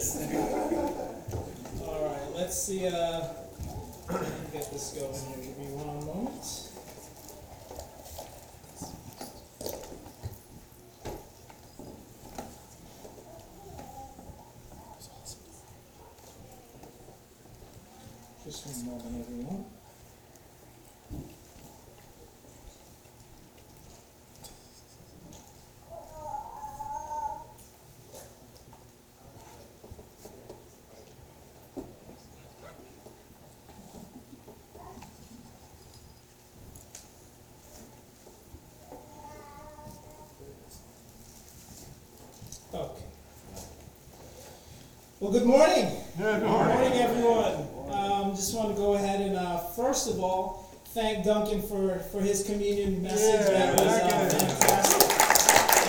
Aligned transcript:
All 0.02 0.06
right, 2.06 2.34
let's 2.34 2.62
see, 2.62 2.86
uh, 2.86 3.20
get 4.50 4.72
this 4.72 4.96
going 4.98 5.12
here. 5.12 5.36
Give 5.44 5.58
me 5.58 5.66
one 5.76 6.06
moment. 6.06 6.40
Just 18.46 18.66
one 18.66 18.86
moment, 18.86 19.26
everyone. 19.28 19.64
Okay. 42.72 43.02
Well, 45.18 45.32
good 45.32 45.44
morning. 45.44 45.90
Good 46.16 46.40
Good 46.40 46.48
morning, 46.48 46.92
everyone. 46.94 47.66
Um, 47.90 48.34
just 48.36 48.54
want 48.54 48.70
to 48.70 48.76
go 48.76 48.94
ahead 48.94 49.20
and, 49.20 49.36
uh, 49.36 49.58
first 49.58 50.08
of 50.08 50.20
all, 50.20 50.70
thank 50.94 51.24
Duncan 51.24 51.62
for, 51.62 51.98
for 51.98 52.20
his 52.20 52.44
communion 52.44 53.02
message. 53.02 53.52
Yeah, 53.52 53.72
that 53.72 53.80
was 53.80 53.92
uh, 53.92 54.08
fantastic. 54.38 55.02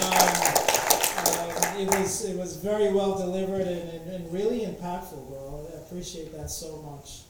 Um, 0.04 1.78
uh, 1.78 1.82
it 1.82 2.00
was 2.00 2.26
it 2.26 2.36
was 2.36 2.56
very 2.58 2.92
well 2.92 3.16
delivered 3.18 3.68
and, 3.68 3.90
and, 3.90 4.12
and 4.12 4.34
really 4.34 4.62
impactful, 4.62 5.30
bro. 5.30 5.68
I 5.72 5.78
appreciate 5.86 6.36
that 6.36 6.50
so 6.50 6.82
much, 6.82 7.22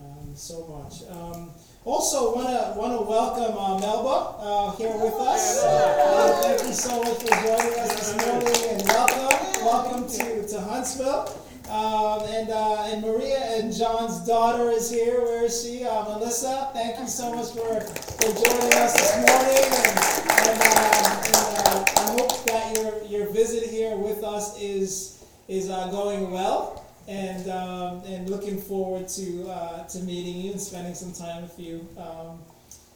um, 0.00 0.34
so 0.34 0.66
much. 0.66 1.02
Um, 1.14 1.50
also, 1.86 2.34
wanna 2.34 2.74
wanna 2.76 3.00
welcome 3.00 3.56
uh, 3.56 3.78
Melba 3.78 4.34
uh, 4.40 4.76
here 4.76 4.92
with 4.98 5.14
us. 5.14 5.62
Uh, 5.62 6.40
thank 6.42 6.62
you 6.66 6.72
so 6.74 7.00
much 7.00 7.18
for 7.18 7.28
joining 7.28 7.78
us 7.78 7.94
this 7.94 8.26
morning, 8.26 8.70
and 8.70 8.82
welcome, 8.88 9.64
welcome 9.64 10.08
to, 10.08 10.46
to 10.48 10.60
Huntsville. 10.60 11.30
Um, 11.70 12.22
and 12.28 12.50
uh, 12.50 12.88
and 12.90 13.02
Maria 13.02 13.38
and 13.38 13.72
John's 13.72 14.26
daughter 14.26 14.70
is 14.70 14.90
here. 14.90 15.20
Where 15.20 15.44
is 15.44 15.62
she? 15.62 15.84
Uh, 15.84 16.04
Melissa. 16.04 16.70
Thank 16.72 16.98
you 16.98 17.06
so 17.06 17.34
much 17.34 17.50
for, 17.52 17.80
for 17.80 18.44
joining 18.44 18.72
us 18.74 18.92
this 18.92 19.14
morning. 19.16 19.66
And, 19.78 19.98
and, 20.46 20.60
uh, 20.62 21.22
and 21.26 21.36
uh, 21.36 21.84
I 21.96 22.06
hope 22.18 22.44
that 22.46 22.76
your 22.76 23.02
your 23.04 23.32
visit 23.32 23.68
here 23.68 23.96
with 23.96 24.24
us 24.24 24.60
is 24.60 25.24
is 25.48 25.70
uh, 25.70 25.88
going 25.88 26.30
well. 26.32 26.85
And 27.08 27.48
um, 27.48 28.02
and 28.04 28.28
looking 28.28 28.60
forward 28.60 29.08
to 29.10 29.48
uh, 29.48 29.84
to 29.86 29.98
meeting 30.00 30.40
you 30.40 30.52
and 30.52 30.60
spending 30.60 30.94
some 30.94 31.12
time 31.12 31.42
with 31.42 31.58
you 31.58 31.86
um, 31.96 32.40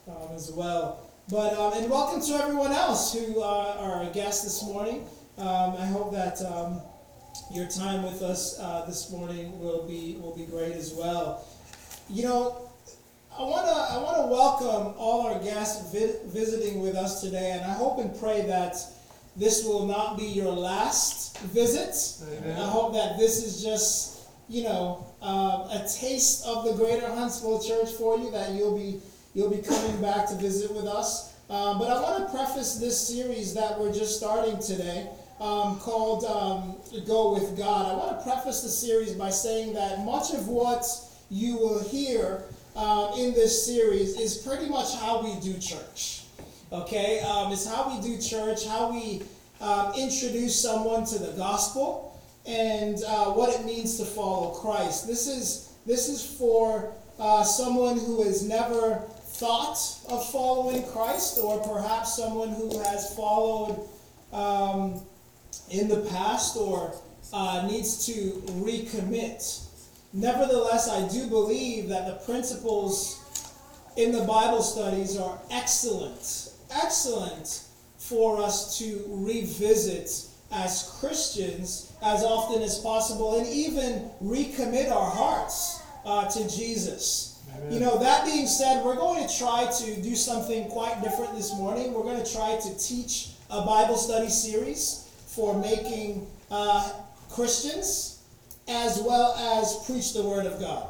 um, 0.07 0.35
as 0.35 0.51
well. 0.51 1.09
But 1.29 1.53
um, 1.57 1.73
and 1.73 1.89
welcome 1.89 2.21
to 2.21 2.33
everyone 2.33 2.73
else 2.73 3.13
who 3.13 3.41
uh, 3.41 3.75
are 3.79 4.03
our 4.03 4.09
guests 4.11 4.43
this 4.43 4.63
morning. 4.63 5.07
Um, 5.37 5.75
I 5.79 5.85
hope 5.85 6.11
that 6.11 6.41
um, 6.41 6.81
your 7.53 7.67
time 7.69 8.03
with 8.03 8.21
us 8.21 8.59
uh, 8.59 8.83
this 8.85 9.09
morning 9.11 9.57
will 9.61 9.87
be 9.87 10.17
will 10.21 10.35
be 10.35 10.45
great 10.45 10.73
as 10.75 10.93
well. 10.93 11.47
You 12.09 12.23
know, 12.23 12.69
I 13.37 13.43
wanna 13.43 13.71
I 13.71 13.97
wanna 13.97 14.27
welcome 14.27 14.93
all 14.97 15.21
our 15.21 15.39
guests 15.39 15.89
vi- 15.93 16.19
visiting 16.25 16.81
with 16.81 16.95
us 16.95 17.21
today, 17.21 17.51
and 17.51 17.63
I 17.63 17.73
hope 17.75 17.97
and 17.99 18.17
pray 18.19 18.41
that 18.47 18.75
this 19.35 19.63
will 19.63 19.85
not 19.85 20.17
be 20.17 20.25
your 20.25 20.51
last 20.51 21.37
visit. 21.39 21.95
Amen. 22.37 22.59
I 22.59 22.69
hope 22.69 22.93
that 22.93 23.17
this 23.17 23.43
is 23.43 23.63
just 23.63 24.27
you 24.49 24.63
know 24.63 25.05
um, 25.21 25.61
a 25.71 25.87
taste 25.87 26.45
of 26.45 26.65
the 26.65 26.73
Greater 26.73 27.07
Huntsville 27.07 27.61
Church 27.61 27.91
for 27.93 28.17
you. 28.17 28.31
That 28.31 28.51
you'll 28.51 28.77
be 28.77 28.99
you'll 29.33 29.49
be 29.49 29.61
coming 29.61 30.01
back 30.01 30.27
to 30.29 30.35
visit 30.35 30.71
with 30.73 30.85
us. 30.85 31.33
Um, 31.49 31.79
but 31.79 31.89
I 31.89 32.01
want 32.01 32.25
to 32.25 32.33
preface 32.33 32.75
this 32.75 32.97
series 32.97 33.53
that 33.55 33.77
we're 33.77 33.91
just 33.91 34.17
starting 34.17 34.57
today, 34.59 35.09
um, 35.39 35.79
called 35.79 36.23
um, 36.25 36.75
"Go 37.05 37.33
with 37.33 37.57
God." 37.57 37.87
I 37.87 37.93
want 37.95 38.17
to 38.17 38.23
preface 38.23 38.61
the 38.61 38.69
series 38.69 39.13
by 39.13 39.29
saying 39.29 39.73
that 39.73 40.05
much 40.05 40.33
of 40.33 40.47
what 40.47 40.85
you 41.29 41.57
will 41.57 41.83
hear 41.83 42.43
um, 42.75 43.13
in 43.17 43.33
this 43.33 43.65
series 43.65 44.19
is 44.19 44.37
pretty 44.37 44.69
much 44.69 44.95
how 44.95 45.21
we 45.23 45.39
do 45.39 45.57
church. 45.59 46.20
Okay, 46.71 47.19
um, 47.19 47.51
it's 47.51 47.67
how 47.67 47.93
we 47.93 48.01
do 48.01 48.17
church, 48.17 48.65
how 48.65 48.93
we 48.93 49.21
um, 49.59 49.91
introduce 49.93 50.57
someone 50.57 51.03
to 51.03 51.19
the 51.19 51.33
gospel, 51.33 52.17
and 52.45 53.03
uh, 53.05 53.25
what 53.25 53.53
it 53.53 53.65
means 53.65 53.97
to 53.97 54.05
follow 54.05 54.51
Christ. 54.51 55.05
This 55.05 55.27
is 55.27 55.73
this 55.85 56.07
is 56.07 56.23
for 56.23 56.93
uh, 57.19 57.43
someone 57.43 57.99
who 57.99 58.23
has 58.23 58.47
never 58.47 59.03
thought 59.19 59.77
of 60.07 60.25
following 60.31 60.83
Christ, 60.83 61.39
or 61.43 61.59
perhaps 61.59 62.15
someone 62.15 62.49
who 62.49 62.79
has 62.79 63.13
followed 63.17 63.89
um, 64.31 65.01
in 65.71 65.89
the 65.89 66.07
past 66.09 66.55
or 66.55 66.93
uh, 67.33 67.67
needs 67.69 68.05
to 68.05 68.13
recommit. 68.63 69.67
Nevertheless, 70.13 70.87
I 70.87 71.05
do 71.09 71.27
believe 71.27 71.89
that 71.89 72.07
the 72.07 72.23
principles 72.23 73.19
in 73.97 74.13
the 74.13 74.23
Bible 74.23 74.61
studies 74.61 75.17
are 75.17 75.37
excellent, 75.51 76.53
excellent 76.83 77.63
for 77.97 78.41
us 78.41 78.77
to 78.79 79.03
revisit 79.07 80.09
as 80.51 80.97
Christians 80.99 81.93
as 82.03 82.23
often 82.23 82.61
as 82.61 82.79
possible 82.79 83.39
and 83.39 83.47
even 83.47 84.09
recommit 84.21 84.91
our 84.91 85.09
hearts 85.09 85.81
uh, 86.05 86.29
to 86.29 86.49
Jesus. 86.49 87.41
Amen. 87.55 87.73
You 87.73 87.79
know, 87.79 87.99
that 87.99 88.25
being 88.25 88.47
said, 88.47 88.83
we're 88.83 88.95
going 88.95 89.25
to 89.27 89.37
try 89.37 89.65
to 89.65 90.01
do 90.01 90.15
something 90.15 90.67
quite 90.69 91.01
different 91.01 91.35
this 91.35 91.53
morning. 91.55 91.93
We're 91.93 92.03
going 92.03 92.23
to 92.23 92.33
try 92.33 92.57
to 92.57 92.77
teach 92.77 93.29
a 93.49 93.65
Bible 93.65 93.97
study 93.97 94.29
series 94.29 95.09
for 95.27 95.57
making 95.57 96.27
uh, 96.49 96.91
Christians 97.29 98.23
as 98.67 99.01
well 99.01 99.33
as 99.35 99.85
preach 99.85 100.13
the 100.13 100.23
Word 100.23 100.45
of 100.45 100.59
God. 100.59 100.87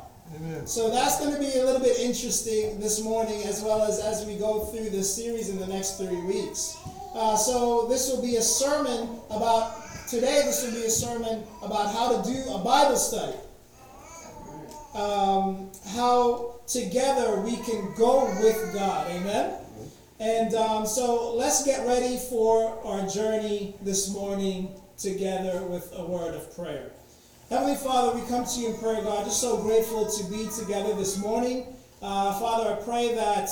So 0.65 0.89
that's 0.89 1.19
going 1.19 1.33
to 1.33 1.39
be 1.39 1.59
a 1.59 1.65
little 1.65 1.81
bit 1.81 1.99
interesting 1.99 2.79
this 2.79 3.03
morning, 3.03 3.43
as 3.43 3.61
well 3.61 3.81
as 3.81 3.99
as 3.99 4.25
we 4.25 4.37
go 4.37 4.65
through 4.65 4.89
this 4.89 5.13
series 5.13 5.49
in 5.49 5.59
the 5.59 5.67
next 5.67 5.97
three 5.97 6.21
weeks. 6.21 6.77
Uh, 7.13 7.35
so 7.35 7.87
this 7.87 8.09
will 8.09 8.21
be 8.21 8.37
a 8.37 8.41
sermon 8.41 9.19
about 9.29 9.73
today. 10.07 10.43
This 10.45 10.63
will 10.63 10.73
be 10.73 10.85
a 10.85 10.89
sermon 10.89 11.43
about 11.61 11.93
how 11.93 12.21
to 12.21 12.29
do 12.29 12.37
a 12.53 12.59
Bible 12.59 12.95
study. 12.95 13.37
Um, 14.93 15.71
how 15.95 16.59
together 16.67 17.41
we 17.41 17.57
can 17.57 17.93
go 17.97 18.25
with 18.41 18.73
God. 18.73 19.11
Amen. 19.11 19.55
And 20.19 20.53
um, 20.53 20.85
so 20.85 21.33
let's 21.35 21.65
get 21.65 21.85
ready 21.87 22.17
for 22.17 22.79
our 22.85 23.07
journey 23.07 23.75
this 23.81 24.13
morning 24.13 24.69
together 24.97 25.63
with 25.63 25.91
a 25.95 26.05
word 26.05 26.35
of 26.35 26.55
prayer. 26.55 26.91
Heavenly 27.51 27.75
Father, 27.75 28.17
we 28.17 28.25
come 28.29 28.45
to 28.45 28.59
you 28.61 28.69
in 28.69 28.77
prayer, 28.77 29.03
God. 29.03 29.25
Just 29.25 29.41
so 29.41 29.57
grateful 29.57 30.09
to 30.09 30.23
be 30.31 30.47
together 30.57 30.95
this 30.95 31.17
morning. 31.17 31.65
Uh, 32.01 32.39
Father, 32.39 32.71
I 32.71 32.81
pray 32.81 33.13
that 33.13 33.49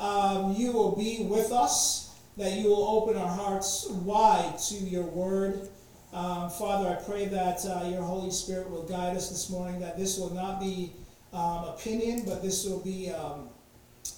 um, 0.00 0.54
you 0.54 0.72
will 0.72 0.96
be 0.96 1.28
with 1.30 1.52
us, 1.52 2.12
that 2.38 2.54
you 2.54 2.70
will 2.70 2.84
open 2.84 3.16
our 3.16 3.28
hearts 3.28 3.86
wide 3.88 4.58
to 4.70 4.74
your 4.74 5.04
word. 5.04 5.68
Um, 6.12 6.50
Father, 6.50 6.88
I 6.88 7.00
pray 7.00 7.26
that 7.26 7.64
uh, 7.64 7.88
your 7.88 8.02
Holy 8.02 8.32
Spirit 8.32 8.68
will 8.68 8.82
guide 8.82 9.16
us 9.16 9.28
this 9.28 9.48
morning, 9.48 9.78
that 9.78 9.96
this 9.96 10.18
will 10.18 10.34
not 10.34 10.58
be 10.58 10.90
um, 11.32 11.66
opinion, 11.66 12.24
but 12.26 12.42
this 12.42 12.64
will 12.64 12.80
be 12.80 13.12
um, 13.12 13.48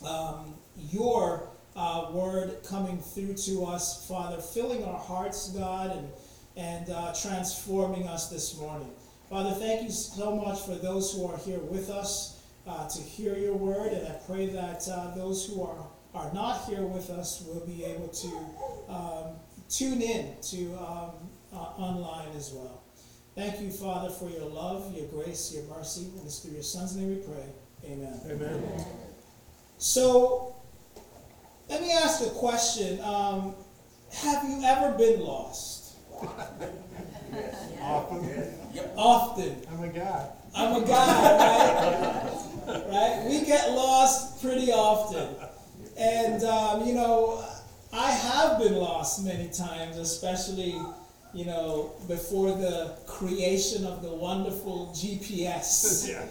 um, 0.09 0.55
your 0.91 1.51
uh, 1.77 2.07
word 2.13 2.57
coming 2.67 2.99
through 2.99 3.35
to 3.35 3.67
us, 3.67 4.09
Father, 4.09 4.41
filling 4.41 4.85
our 4.85 4.99
hearts, 4.99 5.51
God, 5.51 5.95
and, 5.95 6.09
and 6.57 6.89
uh, 6.89 7.13
transforming 7.13 8.09
us 8.09 8.31
this 8.31 8.59
morning. 8.59 8.89
Father, 9.31 9.51
thank 9.51 9.83
you 9.83 9.91
so 9.91 10.35
much 10.37 10.63
for 10.63 10.75
those 10.75 11.13
who 11.13 11.27
are 11.27 11.37
here 11.37 11.59
with 11.59 11.91
us 11.91 12.43
uh, 12.67 12.89
to 12.89 13.03
hear 13.03 13.37
your 13.37 13.55
word, 13.55 13.93
and 13.93 14.09
I 14.09 14.13
pray 14.27 14.47
that 14.47 14.89
uh, 14.91 15.15
those 15.15 15.45
who 15.45 15.63
are, 15.63 15.87
are 16.15 16.33
not 16.33 16.65
here 16.65 16.83
with 16.83 17.11
us 17.11 17.45
will 17.47 17.67
be 17.67 17.85
able 17.85 18.09
to 18.09 18.91
um, 18.91 19.37
tune 19.69 20.01
in 20.01 20.35
to 20.41 20.75
um, 20.79 21.11
uh, 21.53 21.57
online 21.57 22.35
as 22.37 22.53
well. 22.53 22.83
Thank 23.35 23.61
you, 23.61 23.71
Father, 23.71 24.09
for 24.09 24.31
your 24.31 24.47
love, 24.47 24.97
your 24.97 25.07
grace, 25.09 25.53
your 25.55 25.65
mercy, 25.65 26.07
and 26.17 26.25
it's 26.25 26.39
through 26.39 26.55
your 26.55 26.63
Son's 26.63 26.97
name 26.97 27.11
we 27.11 27.17
pray. 27.17 27.45
Amen. 27.85 28.21
Amen. 28.31 28.85
So, 29.77 30.57
let 31.69 31.83
me 31.83 31.93
ask 31.93 32.27
a 32.27 32.31
question. 32.31 32.99
Um, 33.03 33.55
have 34.11 34.43
you 34.49 34.63
ever 34.65 34.97
been 34.97 35.21
lost? 35.21 35.97
yes. 37.31 37.73
Often. 37.83 38.58
Often. 38.97 39.63
I'm 39.71 39.85
a 39.85 39.89
guy. 39.89 40.29
I'm 40.55 40.83
a 40.83 40.87
guy, 40.87 42.27
right? 42.67 42.85
right? 42.89 43.27
We 43.29 43.45
get 43.45 43.71
lost 43.73 44.43
pretty 44.43 44.73
often. 44.73 45.29
And, 45.99 46.43
um, 46.45 46.87
you 46.87 46.95
know, 46.95 47.45
I 47.93 48.11
have 48.11 48.59
been 48.59 48.75
lost 48.77 49.25
many 49.25 49.49
times, 49.49 49.97
especially, 49.97 50.81
you 51.35 51.45
know, 51.45 51.93
before 52.07 52.53
the 52.53 52.97
creation 53.07 53.85
of 53.87 54.03
the 54.03 54.13
wonderful 54.13 54.93
GPS, 54.95 56.09
Yeah. 56.09 56.25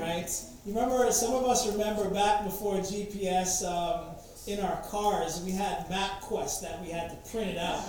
right? 0.00 0.30
You 0.66 0.74
remember, 0.74 1.10
some 1.12 1.34
of 1.34 1.44
us 1.44 1.66
remember 1.70 2.08
back 2.10 2.44
before 2.44 2.74
GPS 2.76 3.64
um, 3.66 4.14
in 4.48 4.60
our 4.60 4.80
cars, 4.88 5.42
we 5.44 5.52
had 5.52 5.86
MapQuest 5.88 6.62
that 6.62 6.80
we 6.80 6.88
had 6.88 7.10
to 7.10 7.30
print 7.30 7.50
it 7.50 7.58
out, 7.58 7.84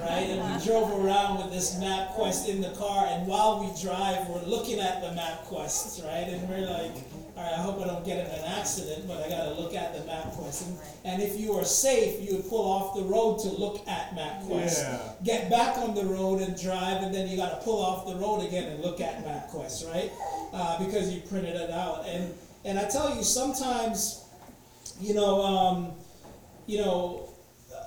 right? 0.00 0.26
And 0.28 0.42
we 0.42 0.66
drove 0.66 0.90
around 1.04 1.38
with 1.38 1.52
this 1.52 1.76
MapQuest 1.76 2.48
in 2.48 2.60
the 2.60 2.70
car, 2.70 3.06
and 3.08 3.26
while 3.28 3.60
we 3.60 3.80
drive, 3.80 4.28
we're 4.28 4.42
looking 4.42 4.80
at 4.80 5.00
the 5.00 5.08
MapQuest, 5.08 6.04
right? 6.04 6.26
And 6.28 6.48
we're 6.48 6.66
like, 6.68 6.96
all 7.36 7.42
right, 7.42 7.52
I 7.52 7.62
hope 7.62 7.80
I 7.80 7.86
don't 7.86 8.04
get 8.04 8.26
in 8.26 8.26
an 8.26 8.44
accident, 8.44 9.06
but 9.06 9.24
I 9.24 9.28
gotta 9.28 9.54
look 9.54 9.74
at 9.74 9.94
the 9.94 10.00
MapQuest. 10.00 10.66
And, 10.66 10.78
and 11.04 11.22
if 11.22 11.38
you 11.38 11.52
are 11.52 11.64
safe, 11.64 12.28
you 12.28 12.36
would 12.36 12.48
pull 12.48 12.64
off 12.64 12.96
the 12.96 13.02
road 13.02 13.38
to 13.40 13.48
look 13.48 13.86
at 13.86 14.16
MapQuest. 14.16 14.82
Yeah. 14.82 15.12
Get 15.22 15.50
back 15.50 15.78
on 15.78 15.94
the 15.94 16.04
road 16.04 16.40
and 16.40 16.60
drive, 16.60 17.02
and 17.04 17.14
then 17.14 17.28
you 17.28 17.36
gotta 17.36 17.62
pull 17.62 17.80
off 17.80 18.06
the 18.06 18.16
road 18.16 18.44
again 18.44 18.64
and 18.64 18.82
look 18.82 19.00
at 19.00 19.24
MapQuest, 19.24 19.88
right? 19.92 20.10
Uh, 20.52 20.84
because 20.84 21.14
you 21.14 21.20
printed 21.20 21.54
it 21.54 21.70
out. 21.70 22.04
And 22.08 22.34
and 22.64 22.78
I 22.78 22.88
tell 22.88 23.14
you, 23.14 23.22
sometimes, 23.22 24.23
you 25.00 25.14
know, 25.14 25.42
um, 25.42 25.92
you 26.66 26.78
know, 26.78 27.28
uh, 27.74 27.84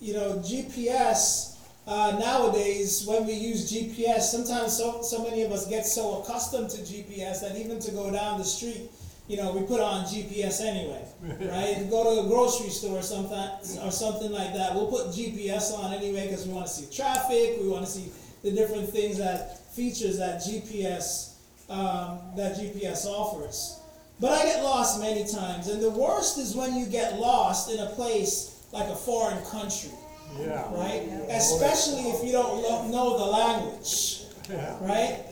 you 0.00 0.14
know, 0.14 0.34
GPS 0.36 1.56
uh, 1.88 2.18
nowadays, 2.20 3.06
when 3.06 3.26
we 3.26 3.32
use 3.32 3.72
GPS, 3.72 4.20
sometimes 4.20 4.76
so, 4.76 5.00
so 5.00 5.24
many 5.24 5.42
of 5.42 5.52
us 5.52 5.66
get 5.66 5.86
so 5.86 6.20
accustomed 6.20 6.68
to 6.68 6.82
GPS 6.82 7.40
that 7.40 7.56
even 7.56 7.78
to 7.80 7.90
go 7.92 8.10
down 8.12 8.36
the 8.36 8.44
street, 8.44 8.90
you 9.26 9.38
know, 9.38 9.52
we 9.52 9.62
put 9.62 9.80
on 9.80 10.04
GPS 10.04 10.60
anyway, 10.60 11.02
right? 11.50 11.88
Go 11.88 12.04
to 12.04 12.26
a 12.26 12.28
grocery 12.28 12.68
store 12.68 12.98
or 12.98 13.02
something, 13.02 13.38
or 13.82 13.90
something 13.90 14.30
like 14.30 14.52
that. 14.52 14.74
We'll 14.74 14.88
put 14.88 15.06
GPS 15.08 15.72
on 15.72 15.94
anyway 15.94 16.26
because 16.28 16.46
we 16.46 16.52
want 16.52 16.66
to 16.66 16.72
see 16.72 16.94
traffic. 16.94 17.56
We 17.60 17.68
want 17.68 17.86
to 17.86 17.90
see 17.90 18.12
the 18.42 18.50
different 18.50 18.90
things 18.90 19.16
that 19.16 19.72
features 19.72 20.18
that 20.18 20.40
GPS 20.40 21.36
um, 21.70 22.20
that 22.36 22.56
GPS 22.56 23.06
offers. 23.06 23.80
But 24.20 24.32
I 24.32 24.42
get 24.44 24.64
lost 24.64 25.00
many 25.00 25.24
times, 25.26 25.68
and 25.68 25.80
the 25.82 25.90
worst 25.90 26.38
is 26.38 26.54
when 26.56 26.74
you 26.76 26.86
get 26.86 27.18
lost 27.18 27.70
in 27.70 27.78
a 27.78 27.86
place 27.90 28.64
like 28.72 28.88
a 28.88 28.96
foreign 28.96 29.42
country 29.46 29.90
Yeah. 30.38 30.64
right? 30.74 31.02
Especially 31.30 32.02
if 32.10 32.24
you 32.24 32.32
don't 32.32 32.62
lo- 32.62 32.86
know 32.88 33.16
the 33.18 33.24
language, 33.24 34.24
Yeah. 34.50 34.76
right? 34.80 35.24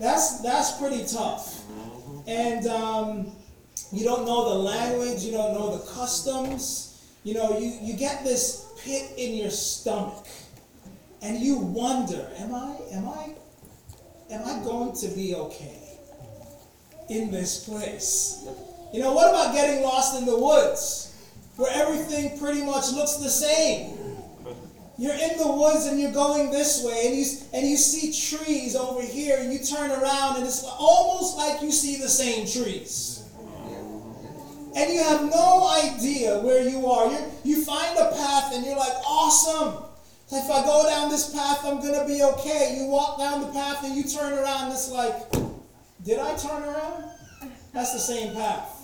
That's 0.00 0.40
that's 0.40 0.72
pretty 0.78 1.04
tough. 1.04 1.60
And 2.26 2.66
um, 2.66 3.32
you 3.92 4.04
don't 4.04 4.24
know 4.24 4.48
the 4.50 4.58
language, 4.58 5.22
you 5.22 5.32
don't 5.32 5.52
know 5.54 5.76
the 5.76 5.84
customs. 5.92 6.86
You 7.22 7.34
know, 7.34 7.58
you, 7.58 7.68
you 7.82 7.92
get 7.94 8.24
this 8.24 8.64
pit 8.82 9.12
in 9.18 9.34
your 9.34 9.50
stomach, 9.50 10.26
and 11.20 11.38
you 11.38 11.58
wonder, 11.58 12.26
am 12.38 12.54
I 12.54 12.76
am 12.92 13.06
I 13.08 13.34
am 14.30 14.42
I 14.46 14.64
going 14.64 14.96
to 14.96 15.08
be 15.08 15.34
okay 15.34 15.79
in 17.10 17.30
this 17.30 17.64
place? 17.64 18.46
You 18.94 19.00
know, 19.00 19.12
what 19.12 19.28
about 19.28 19.52
getting 19.52 19.82
lost 19.82 20.18
in 20.18 20.24
the 20.24 20.38
woods, 20.38 21.14
where 21.56 21.70
everything 21.74 22.38
pretty 22.38 22.62
much 22.62 22.92
looks 22.92 23.16
the 23.16 23.28
same? 23.28 23.96
You're 24.96 25.14
in 25.14 25.38
the 25.38 25.50
woods 25.50 25.86
and 25.86 25.98
you're 25.98 26.12
going 26.12 26.50
this 26.50 26.84
way, 26.84 27.06
and 27.06 27.16
you 27.16 27.24
and 27.54 27.66
you 27.66 27.76
see 27.76 28.12
trees 28.12 28.76
over 28.76 29.02
here, 29.02 29.38
and 29.40 29.52
you 29.52 29.58
turn 29.58 29.90
around, 29.90 30.36
and 30.36 30.44
it's 30.44 30.62
almost 30.64 31.36
like 31.36 31.62
you 31.62 31.72
see 31.72 31.96
the 31.96 32.08
same 32.08 32.46
trees. 32.46 33.24
And 34.76 34.92
you 34.92 35.02
have 35.02 35.22
no 35.22 35.68
idea 35.82 36.38
where 36.40 36.68
you 36.68 36.86
are. 36.86 37.10
You 37.10 37.18
you 37.44 37.64
find 37.64 37.98
a 37.98 38.12
path, 38.12 38.54
and 38.54 38.64
you're 38.64 38.76
like, 38.76 38.92
awesome. 39.06 39.84
If 40.32 40.48
I 40.48 40.62
go 40.64 40.84
down 40.88 41.10
this 41.10 41.32
path, 41.34 41.64
I'm 41.64 41.80
gonna 41.80 42.06
be 42.06 42.22
okay. 42.22 42.76
You 42.78 42.86
walk 42.86 43.18
down 43.18 43.40
the 43.40 43.52
path, 43.52 43.82
and 43.82 43.96
you 43.96 44.04
turn 44.04 44.34
around, 44.34 44.64
and 44.64 44.72
it's 44.74 44.90
like, 44.90 45.49
did 46.04 46.18
I 46.18 46.36
turn 46.36 46.62
around? 46.62 47.04
That's 47.72 47.92
the 47.92 47.98
same 47.98 48.34
path. 48.34 48.76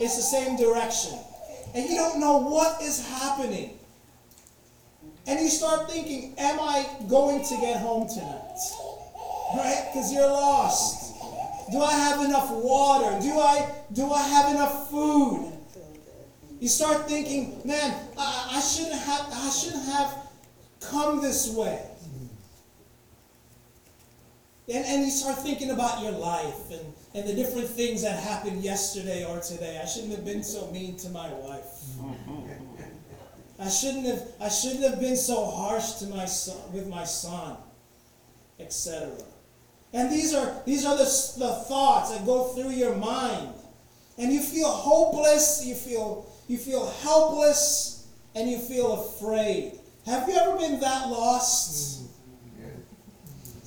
It's 0.00 0.16
the 0.16 0.22
same 0.22 0.56
direction, 0.56 1.18
and 1.74 1.88
you 1.88 1.96
don't 1.96 2.20
know 2.20 2.38
what 2.38 2.80
is 2.82 3.06
happening. 3.06 3.78
And 5.26 5.38
you 5.38 5.48
start 5.48 5.90
thinking, 5.90 6.34
am 6.38 6.58
I 6.58 6.86
going 7.08 7.44
to 7.44 7.56
get 7.56 7.76
home 7.80 8.08
tonight? 8.08 8.56
Right? 9.54 9.90
Because 9.92 10.12
you're 10.12 10.26
lost. 10.26 11.14
Do 11.70 11.80
I 11.80 11.92
have 11.92 12.24
enough 12.24 12.50
water? 12.50 13.20
Do 13.20 13.38
I 13.38 13.70
do 13.92 14.10
I 14.10 14.22
have 14.22 14.54
enough 14.54 14.90
food? 14.90 15.52
You 16.58 16.68
start 16.68 17.08
thinking, 17.08 17.60
man, 17.64 17.96
I, 18.18 18.52
I 18.56 18.60
shouldn't 18.60 19.00
have 19.00 19.26
I 19.32 19.50
shouldn't 19.50 19.84
have 19.86 20.16
come 20.80 21.22
this 21.22 21.54
way. 21.54 21.89
And, 24.72 24.84
and 24.84 25.04
you 25.04 25.10
start 25.10 25.38
thinking 25.38 25.70
about 25.70 26.02
your 26.02 26.12
life 26.12 26.70
and, 26.70 26.94
and 27.14 27.28
the 27.28 27.34
different 27.34 27.68
things 27.68 28.02
that 28.02 28.22
happened 28.22 28.62
yesterday 28.62 29.24
or 29.24 29.40
today. 29.40 29.80
I 29.82 29.86
shouldn't 29.86 30.14
have 30.14 30.24
been 30.24 30.44
so 30.44 30.70
mean 30.70 30.96
to 30.98 31.08
my 31.08 31.28
wife. 31.32 31.66
I 33.58 33.68
shouldn't 33.68 34.06
have 34.06 34.22
I 34.40 34.48
shouldn't 34.48 34.84
have 34.84 35.00
been 35.00 35.16
so 35.16 35.44
harsh 35.44 35.94
to 35.94 36.06
my 36.06 36.24
son 36.24 36.72
with 36.72 36.88
my 36.88 37.04
son, 37.04 37.56
etc. 38.58 39.10
And 39.92 40.10
these 40.10 40.32
are 40.34 40.62
these 40.64 40.86
are 40.86 40.96
the, 40.96 41.04
the 41.04 41.52
thoughts 41.68 42.10
that 42.10 42.24
go 42.24 42.44
through 42.54 42.70
your 42.70 42.94
mind. 42.94 43.52
And 44.18 44.32
you 44.32 44.40
feel 44.40 44.70
hopeless, 44.70 45.66
you 45.66 45.74
feel 45.74 46.26
you 46.48 46.58
feel 46.58 46.88
helpless, 47.02 48.06
and 48.34 48.48
you 48.48 48.58
feel 48.58 48.92
afraid. 48.92 49.78
Have 50.06 50.28
you 50.28 50.36
ever 50.36 50.56
been 50.56 50.80
that 50.80 51.08
lost? 51.08 52.02
Mm-hmm. 52.02 52.09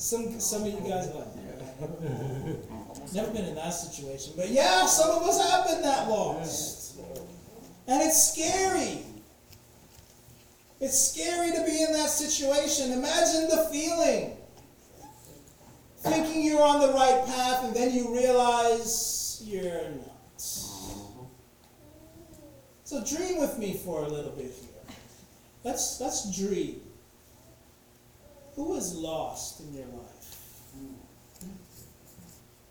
Some 0.03 0.37
some 0.37 0.63
of 0.63 0.67
you 0.67 0.81
guys 0.81 1.07
are 1.07 1.19
like, 1.19 1.33
never 3.13 3.31
been 3.31 3.45
in 3.45 3.55
that 3.55 3.69
situation. 3.69 4.33
But 4.35 4.49
yeah, 4.49 4.85
some 4.85 5.11
of 5.11 5.23
us 5.23 5.49
have 5.49 5.65
been 5.65 5.81
that 5.81 6.09
lost. 6.09 6.99
And 7.87 8.01
it's 8.01 8.33
scary. 8.33 8.99
It's 10.81 10.99
scary 10.99 11.51
to 11.51 11.63
be 11.63 11.83
in 11.83 11.93
that 11.93 12.09
situation. 12.09 12.91
Imagine 12.91 13.47
the 13.47 13.69
feeling. 13.71 14.35
Thinking 15.99 16.43
you're 16.43 16.61
on 16.61 16.81
the 16.81 16.91
right 16.91 17.25
path 17.25 17.63
and 17.63 17.73
then 17.73 17.93
you 17.93 18.13
realize 18.13 19.41
you're 19.45 19.89
not. 19.89 20.37
So 22.83 23.05
dream 23.05 23.39
with 23.39 23.57
me 23.57 23.79
for 23.85 24.03
a 24.03 24.09
little 24.09 24.31
bit 24.31 24.51
here. 24.51 24.95
Let's 25.63 26.01
let's 26.01 26.37
dream. 26.37 26.81
Who 28.55 28.75
is 28.75 28.95
lost 28.95 29.61
in 29.61 29.73
your 29.73 29.87
life? 29.87 30.23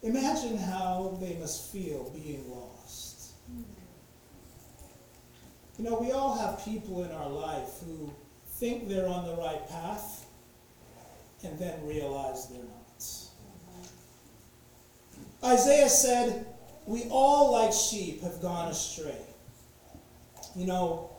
Imagine 0.02 0.56
how 0.58 1.16
they 1.20 1.36
must 1.36 1.72
feel 1.72 2.10
being 2.10 2.44
lost. 2.50 3.32
You 5.78 5.84
know, 5.84 5.98
we 6.00 6.12
all 6.12 6.36
have 6.36 6.64
people 6.64 7.04
in 7.04 7.10
our 7.12 7.28
life 7.28 7.80
who 7.84 8.12
think 8.46 8.88
they're 8.88 9.08
on 9.08 9.26
the 9.26 9.34
right 9.36 9.68
path 9.68 10.26
and 11.44 11.58
then 11.58 11.86
realize 11.86 12.48
they're 12.48 12.58
not. 12.58 12.78
Isaiah 15.44 15.88
said, 15.88 16.46
We 16.86 17.04
all, 17.10 17.52
like 17.52 17.72
sheep, 17.72 18.22
have 18.22 18.40
gone 18.40 18.70
astray. 18.70 19.18
You 20.54 20.66
know, 20.66 21.10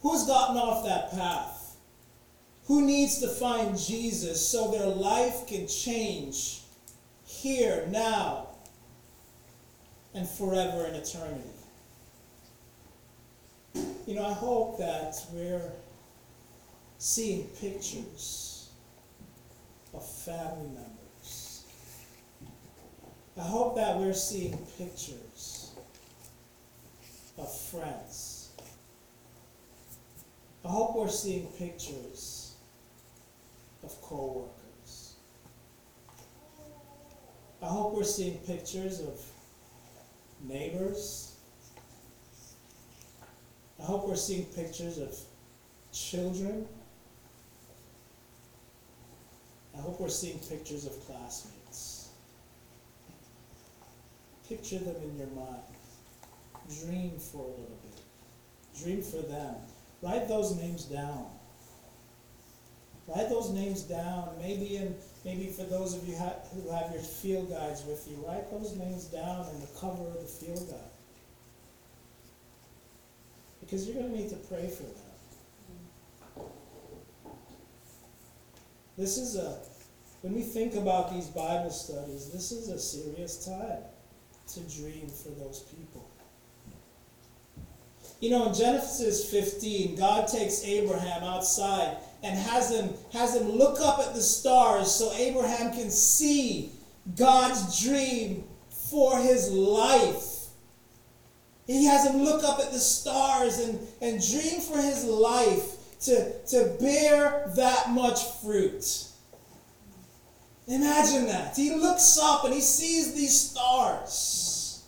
who's 0.00 0.26
gotten 0.26 0.56
off 0.56 0.84
that 0.84 1.10
path? 1.12 1.55
Who 2.66 2.84
needs 2.84 3.20
to 3.20 3.28
find 3.28 3.78
Jesus 3.78 4.46
so 4.46 4.72
their 4.72 4.88
life 4.88 5.46
can 5.46 5.68
change 5.68 6.62
here, 7.24 7.86
now, 7.90 8.48
and 10.14 10.28
forever 10.28 10.86
in 10.86 10.94
eternity? 10.94 11.42
You 14.06 14.16
know, 14.16 14.26
I 14.26 14.32
hope 14.32 14.78
that 14.78 15.14
we're 15.32 15.70
seeing 16.98 17.44
pictures 17.60 18.70
of 19.94 20.04
family 20.04 20.66
members. 20.66 21.64
I 23.38 23.42
hope 23.42 23.76
that 23.76 23.96
we're 23.96 24.12
seeing 24.12 24.58
pictures 24.76 25.70
of 27.38 27.54
friends. 27.56 28.48
I 30.64 30.68
hope 30.68 30.96
we're 30.96 31.08
seeing 31.08 31.46
pictures 31.58 32.35
of 33.86 34.02
co-workers. 34.02 35.14
I 37.62 37.66
hope 37.66 37.94
we're 37.94 38.04
seeing 38.04 38.38
pictures 38.38 39.00
of 39.00 39.20
neighbors. 40.42 41.36
I 43.80 43.84
hope 43.84 44.08
we're 44.08 44.16
seeing 44.16 44.44
pictures 44.46 44.98
of 44.98 45.16
children. 45.92 46.66
I 49.76 49.80
hope 49.80 50.00
we're 50.00 50.08
seeing 50.08 50.38
pictures 50.38 50.84
of 50.86 50.92
classmates. 51.06 52.08
Picture 54.48 54.78
them 54.78 54.96
in 55.02 55.18
your 55.18 55.28
mind. 55.28 55.62
Dream 56.82 57.12
for 57.18 57.42
a 57.42 57.50
little 57.50 57.78
bit. 57.84 58.82
Dream 58.82 59.02
for 59.02 59.22
them. 59.22 59.54
Write 60.02 60.28
those 60.28 60.56
names 60.56 60.84
down. 60.84 61.35
Write 63.08 63.28
those 63.28 63.50
names 63.50 63.82
down. 63.82 64.30
Maybe 64.40 64.76
in 64.76 64.94
maybe 65.24 65.46
for 65.46 65.62
those 65.64 65.94
of 65.94 66.06
you 66.08 66.16
ha- 66.16 66.40
who 66.52 66.70
have 66.70 66.92
your 66.92 67.02
field 67.02 67.50
guides 67.50 67.84
with 67.84 68.06
you, 68.10 68.24
write 68.26 68.50
those 68.50 68.76
names 68.76 69.04
down 69.04 69.46
in 69.54 69.60
the 69.60 69.68
cover 69.78 70.02
of 70.08 70.14
the 70.14 70.26
field 70.26 70.68
guide. 70.68 70.80
Because 73.60 73.86
you're 73.86 73.94
going 74.00 74.12
to 74.12 74.16
need 74.16 74.30
to 74.30 74.36
pray 74.36 74.68
for 74.68 74.82
them. 74.82 76.46
This 78.96 79.18
is 79.18 79.36
a 79.36 79.58
when 80.22 80.34
we 80.34 80.42
think 80.42 80.74
about 80.74 81.12
these 81.12 81.26
Bible 81.26 81.70
studies, 81.70 82.30
this 82.30 82.50
is 82.50 82.68
a 82.68 82.78
serious 82.78 83.44
time 83.44 83.82
to 84.54 84.60
dream 84.60 85.08
for 85.08 85.28
those 85.30 85.60
people. 85.60 86.08
You 88.20 88.30
know, 88.30 88.48
in 88.48 88.54
Genesis 88.54 89.30
15, 89.30 89.96
God 89.96 90.26
takes 90.26 90.64
Abraham 90.64 91.22
outside 91.22 91.98
and 92.22 92.38
has 92.38 92.70
him, 92.70 92.90
has 93.12 93.36
him 93.36 93.50
look 93.50 93.80
up 93.80 93.98
at 93.98 94.14
the 94.14 94.22
stars 94.22 94.90
so 94.90 95.12
Abraham 95.14 95.72
can 95.72 95.90
see 95.90 96.70
God's 97.16 97.82
dream 97.84 98.44
for 98.90 99.18
his 99.18 99.50
life. 99.50 100.46
He 101.66 101.84
has 101.86 102.06
him 102.06 102.22
look 102.22 102.44
up 102.44 102.60
at 102.60 102.72
the 102.72 102.78
stars 102.78 103.58
and, 103.58 103.78
and 104.00 104.20
dream 104.20 104.60
for 104.60 104.78
his 104.78 105.04
life 105.04 105.98
to, 106.00 106.38
to 106.46 106.76
bear 106.80 107.50
that 107.56 107.90
much 107.90 108.22
fruit. 108.42 109.06
Imagine 110.68 111.26
that. 111.26 111.56
He 111.56 111.74
looks 111.74 112.18
up 112.20 112.44
and 112.44 112.52
he 112.52 112.60
sees 112.60 113.14
these 113.14 113.38
stars. 113.38 114.84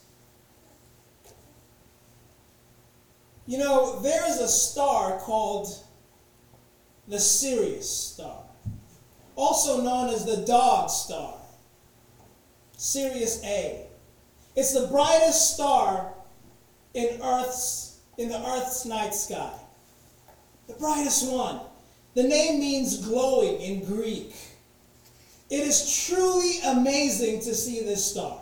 You 3.47 3.59
know, 3.59 4.01
there 4.01 4.29
is 4.29 4.41
a 4.41 4.49
star 4.49 5.19
called 5.21 5.69
the 7.09 7.19
Sirius 7.19 7.91
star, 7.91 8.43
also 9.35 9.81
known 9.81 10.13
as 10.13 10.25
the 10.25 10.45
dog 10.45 10.91
star, 10.91 11.35
Sirius 12.77 13.43
A. 13.45 13.87
It's 14.55 14.75
the 14.75 14.87
brightest 14.89 15.55
star 15.55 16.13
in 16.95 17.21
Earth's 17.23 18.01
in 18.19 18.29
the 18.29 18.39
Earth's 18.39 18.85
night 18.85 19.15
sky. 19.15 19.53
The 20.67 20.75
brightest 20.75 21.31
one. 21.33 21.61
The 22.15 22.25
name 22.25 22.59
means 22.59 23.07
glowing 23.07 23.61
in 23.61 23.85
Greek. 23.85 24.35
It 25.51 25.67
is 25.67 26.07
truly 26.07 26.59
amazing 26.67 27.41
to 27.41 27.55
see 27.55 27.81
this 27.85 28.05
star. 28.11 28.39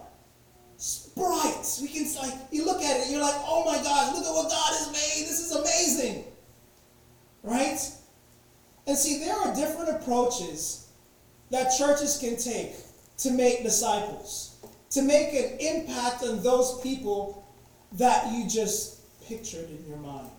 It's 0.74 1.08
bright. 1.14 1.78
We 1.80 1.88
can 1.88 2.12
like 2.16 2.34
you 2.50 2.64
look 2.64 2.82
at 2.82 3.00
it, 3.00 3.10
you're 3.10 3.20
like, 3.20 3.34
oh 3.36 3.64
my 3.64 3.76
gosh, 3.82 4.14
look 4.14 4.24
at 4.24 4.32
what 4.32 4.50
God 4.50 4.72
has 4.72 4.86
made. 4.88 5.28
This 5.28 5.40
is 5.40 5.52
amazing. 5.52 6.24
Right? 7.42 7.78
And 8.86 8.96
see, 8.96 9.18
there 9.18 9.36
are 9.36 9.54
different 9.54 9.90
approaches 9.90 10.88
that 11.50 11.76
churches 11.76 12.18
can 12.18 12.36
take 12.36 12.74
to 13.18 13.30
make 13.30 13.62
disciples, 13.62 14.56
to 14.90 15.02
make 15.02 15.32
an 15.32 15.58
impact 15.58 16.22
on 16.22 16.42
those 16.42 16.80
people 16.82 17.46
that 17.92 18.32
you 18.32 18.48
just 18.48 19.00
pictured 19.26 19.68
in 19.70 19.84
your 19.88 19.98
mind, 19.98 20.30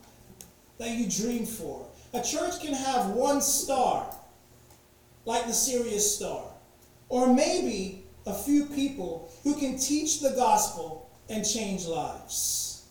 that 0.78 0.92
you 0.92 1.10
dreamed 1.10 1.50
for. 1.50 1.86
A 2.14 2.22
church 2.22 2.62
can 2.62 2.74
have 2.74 3.10
one 3.10 3.42
star, 3.42 4.08
like 5.26 5.46
the 5.46 5.54
Sirius 5.54 6.16
star, 6.16 6.44
or 7.10 7.34
maybe 7.34 8.04
a 8.26 8.34
few 8.34 8.66
people 8.68 9.30
who 9.44 9.56
can 9.56 9.78
teach 9.78 10.22
the 10.22 10.32
gospel 10.32 11.10
and 11.30 11.46
change 11.46 11.86
lives. 11.86 12.86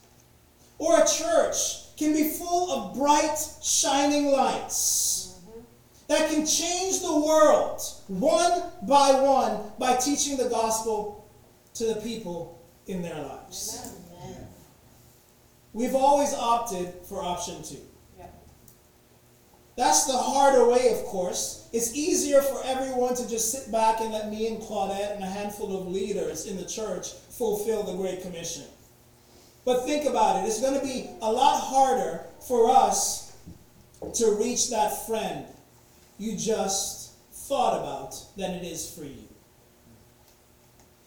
Or 0.79 1.01
a 1.01 1.07
church 1.07 1.97
can 1.97 2.13
be 2.13 2.29
full 2.29 2.71
of 2.71 2.95
bright, 2.95 3.39
shining 3.63 4.27
lights 4.27 5.26
that 6.09 6.31
can 6.31 6.47
change 6.47 7.01
the 7.01 7.21
world 7.21 7.81
one 8.09 8.63
by 8.83 9.21
one 9.21 9.73
by 9.79 9.97
teaching 9.97 10.37
the 10.37 10.49
gospel 10.49 11.29
to 11.75 11.85
the 11.87 11.97
people 11.97 12.63
in 12.87 13.03
their 13.03 13.21
lives. 13.21 13.93
Amen. 14.23 14.47
We've 15.73 15.95
always 15.95 16.33
opted 16.33 16.93
for 17.09 17.23
option 17.23 17.63
two. 17.63 17.79
Yeah. 18.17 18.27
That's 19.77 20.07
the 20.07 20.17
harder 20.17 20.69
way, 20.69 20.93
of 20.93 21.05
course. 21.07 21.69
It's 21.73 21.95
easier 21.95 22.41
for 22.41 22.63
everyone 22.65 23.15
to 23.17 23.29
just 23.29 23.51
sit 23.51 23.73
back 23.73 24.01
and 24.01 24.13
let 24.13 24.31
me 24.31 24.47
and 24.47 24.63
Claudette 24.63 25.15
and 25.17 25.25
a 25.25 25.27
handful 25.27 25.77
of 25.79 25.89
leaders 25.89 26.47
in 26.47 26.57
the 26.57 26.65
church 26.65 27.13
fulfill 27.13 27.83
the 27.83 27.95
Great 27.95 28.23
Commission. 28.23 28.65
But 29.65 29.85
think 29.85 30.09
about 30.09 30.43
it. 30.43 30.47
It's 30.47 30.61
going 30.61 30.79
to 30.79 30.87
be 30.87 31.11
a 31.21 31.31
lot 31.31 31.61
harder 31.61 32.25
for 32.47 32.71
us 32.71 33.37
to 34.15 34.39
reach 34.41 34.71
that 34.71 35.07
friend 35.07 35.45
you 36.19 36.37
just 36.37 37.13
thought 37.31 37.81
about 37.81 38.17
than 38.37 38.53
it 38.53 38.65
is 38.65 38.91
for 38.91 39.05
you. 39.05 39.29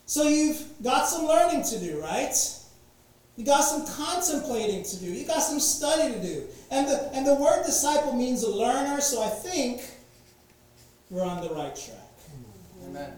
So 0.06 0.24
you've 0.24 0.82
got 0.82 1.06
some 1.08 1.26
learning 1.26 1.64
to 1.66 1.80
do, 1.80 2.02
right? 2.02 2.36
You 3.36 3.46
got 3.46 3.62
some 3.62 3.86
contemplating 3.86 4.84
to 4.84 4.98
do. 4.98 5.06
You 5.06 5.26
got 5.26 5.40
some 5.40 5.60
study 5.60 6.14
to 6.14 6.22
do. 6.22 6.48
And 6.72 6.88
the, 6.88 7.10
and 7.14 7.26
the 7.26 7.36
word 7.36 7.64
disciple 7.66 8.14
means 8.14 8.44
a 8.44 8.50
learner, 8.50 9.02
so 9.02 9.24
I 9.24 9.30
think 9.30 9.82
we're 11.10 11.24
on 11.24 11.42
the 11.42 11.54
right 11.54 11.76
track. 11.76 11.98
Amen. 12.86 13.14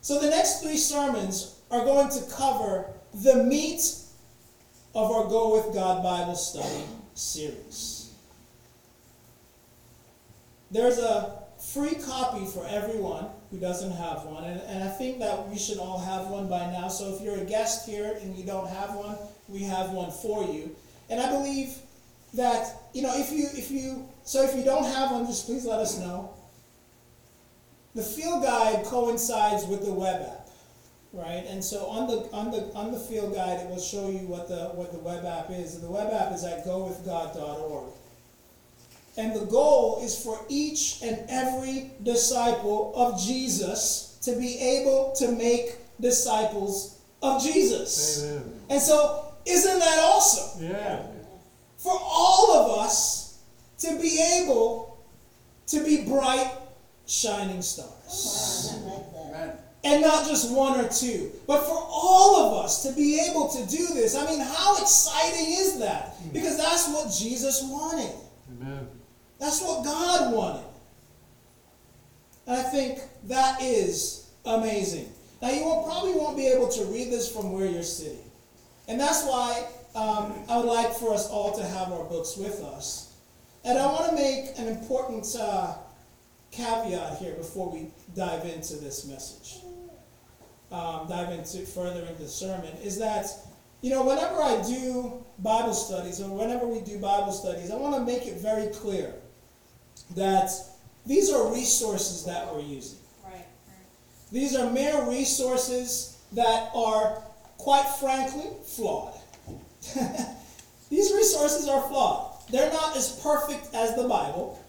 So 0.00 0.20
the 0.20 0.30
next 0.30 0.60
three 0.60 0.76
sermons 0.76 1.60
are 1.70 1.84
going 1.84 2.10
to 2.10 2.22
cover 2.30 2.86
the 3.22 3.42
meat 3.42 3.82
of 4.94 5.10
our 5.10 5.24
Go 5.24 5.56
With 5.56 5.74
God 5.74 6.02
Bible 6.02 6.36
study 6.36 6.84
series. 7.14 8.13
There's 10.74 10.98
a 10.98 11.38
free 11.72 11.94
copy 11.94 12.44
for 12.46 12.66
everyone 12.66 13.26
who 13.52 13.58
doesn't 13.60 13.92
have 13.92 14.24
one, 14.24 14.42
and, 14.42 14.60
and 14.62 14.82
I 14.82 14.88
think 14.88 15.20
that 15.20 15.48
we 15.48 15.56
should 15.56 15.78
all 15.78 16.00
have 16.00 16.26
one 16.26 16.48
by 16.48 16.66
now. 16.72 16.88
So 16.88 17.14
if 17.14 17.20
you're 17.20 17.38
a 17.38 17.44
guest 17.44 17.86
here 17.88 18.18
and 18.20 18.34
you 18.36 18.42
don't 18.44 18.66
have 18.66 18.92
one, 18.96 19.16
we 19.46 19.60
have 19.60 19.90
one 19.90 20.10
for 20.10 20.42
you. 20.42 20.74
And 21.08 21.20
I 21.20 21.30
believe 21.30 21.76
that 22.34 22.74
you 22.92 23.02
know 23.02 23.12
if 23.14 23.30
you 23.30 23.46
if 23.52 23.70
you 23.70 24.08
so 24.24 24.42
if 24.42 24.56
you 24.56 24.64
don't 24.64 24.82
have 24.82 25.12
one, 25.12 25.26
just 25.26 25.46
please 25.46 25.64
let 25.64 25.78
us 25.78 25.96
know. 26.00 26.34
The 27.94 28.02
field 28.02 28.42
guide 28.42 28.84
coincides 28.84 29.66
with 29.66 29.84
the 29.84 29.92
web 29.92 30.22
app, 30.22 30.48
right? 31.12 31.44
And 31.46 31.64
so 31.64 31.86
on 31.86 32.08
the 32.08 32.28
on 32.32 32.50
the 32.50 32.72
on 32.74 32.90
the 32.90 32.98
field 32.98 33.32
guide, 33.32 33.60
it 33.60 33.68
will 33.68 33.80
show 33.80 34.08
you 34.08 34.26
what 34.26 34.48
the 34.48 34.72
what 34.74 34.90
the 34.90 34.98
web 34.98 35.24
app 35.24 35.50
is. 35.50 35.76
And 35.76 35.84
the 35.84 35.90
web 35.92 36.12
app 36.12 36.32
is 36.32 36.42
at 36.42 36.66
gowithgod.org. 36.66 37.92
And 39.16 39.34
the 39.34 39.44
goal 39.44 40.00
is 40.02 40.22
for 40.22 40.40
each 40.48 41.00
and 41.02 41.24
every 41.28 41.92
disciple 42.02 42.92
of 42.96 43.20
Jesus 43.20 44.18
to 44.22 44.36
be 44.36 44.58
able 44.58 45.14
to 45.18 45.30
make 45.32 45.76
disciples 46.00 46.98
of 47.22 47.42
Jesus. 47.42 48.24
Amen. 48.24 48.60
And 48.70 48.80
so, 48.80 49.32
isn't 49.46 49.78
that 49.78 49.98
awesome? 49.98 50.64
Yeah. 50.64 51.06
For 51.78 51.96
all 52.00 52.56
of 52.56 52.84
us 52.84 53.38
to 53.78 53.98
be 54.00 54.42
able 54.42 54.98
to 55.68 55.84
be 55.84 56.04
bright, 56.04 56.50
shining 57.06 57.62
stars. 57.62 58.72
I 58.72 58.90
like. 58.90 59.04
Amen. 59.14 59.58
And 59.84 60.00
not 60.00 60.26
just 60.26 60.50
one 60.50 60.80
or 60.80 60.88
two, 60.88 61.30
but 61.46 61.60
for 61.60 61.76
all 61.76 62.36
of 62.36 62.64
us 62.64 62.82
to 62.84 62.92
be 62.94 63.20
able 63.28 63.48
to 63.48 63.66
do 63.66 63.86
this. 63.88 64.16
I 64.16 64.24
mean, 64.26 64.40
how 64.40 64.76
exciting 64.80 65.52
is 65.52 65.78
that? 65.80 66.14
Hmm. 66.14 66.30
Because 66.30 66.56
that's 66.56 66.88
what 66.88 67.12
Jesus 67.12 67.62
wanted. 67.64 68.10
That's 69.44 69.60
what 69.60 69.84
God 69.84 70.32
wanted. 70.32 70.64
And 72.46 72.56
I 72.56 72.62
think 72.62 72.98
that 73.24 73.60
is 73.60 74.30
amazing. 74.46 75.12
Now, 75.42 75.50
you 75.50 75.62
won't, 75.66 75.86
probably 75.86 76.14
won't 76.14 76.38
be 76.38 76.46
able 76.46 76.68
to 76.68 76.84
read 76.86 77.12
this 77.12 77.30
from 77.30 77.52
where 77.52 77.66
you're 77.66 77.82
sitting. 77.82 78.24
And 78.88 78.98
that's 78.98 79.22
why 79.26 79.66
um, 79.94 80.32
I 80.48 80.56
would 80.56 80.64
like 80.64 80.94
for 80.94 81.12
us 81.12 81.28
all 81.28 81.52
to 81.58 81.62
have 81.62 81.92
our 81.92 82.04
books 82.04 82.38
with 82.38 82.62
us. 82.62 83.12
And 83.66 83.78
I 83.78 83.84
want 83.84 84.08
to 84.08 84.14
make 84.14 84.58
an 84.58 84.66
important 84.66 85.26
uh, 85.38 85.74
caveat 86.50 87.18
here 87.18 87.34
before 87.34 87.70
we 87.70 87.88
dive 88.16 88.46
into 88.46 88.76
this 88.76 89.06
message, 89.06 89.62
um, 90.72 91.06
dive 91.06 91.32
into 91.32 91.66
further 91.66 92.00
into 92.00 92.22
the 92.22 92.28
sermon, 92.28 92.74
is 92.82 92.98
that 92.98 93.26
you 93.82 93.90
know 93.90 94.04
whenever 94.04 94.42
I 94.42 94.62
do 94.62 95.22
Bible 95.40 95.74
studies 95.74 96.22
or 96.22 96.34
whenever 96.34 96.66
we 96.66 96.80
do 96.80 96.98
Bible 96.98 97.32
studies, 97.32 97.70
I 97.70 97.76
want 97.76 97.94
to 97.96 98.00
make 98.00 98.26
it 98.26 98.38
very 98.38 98.68
clear 98.68 99.12
that 100.14 100.50
these 101.06 101.32
are 101.32 101.52
resources 101.52 102.24
that 102.24 102.52
we're 102.52 102.62
using. 102.62 102.98
Right. 103.24 103.46
These 104.32 104.56
are 104.56 104.70
mere 104.70 105.08
resources 105.08 106.18
that 106.32 106.70
are, 106.74 107.22
quite 107.58 107.86
frankly, 108.00 108.50
flawed. 108.64 109.14
These 110.90 111.12
resources 111.12 111.68
are 111.68 111.82
flawed. 111.88 112.32
They're 112.50 112.72
not 112.72 112.96
as 112.96 113.18
perfect 113.22 113.74
as 113.74 113.96
the 113.96 114.06
Bible. 114.06 114.62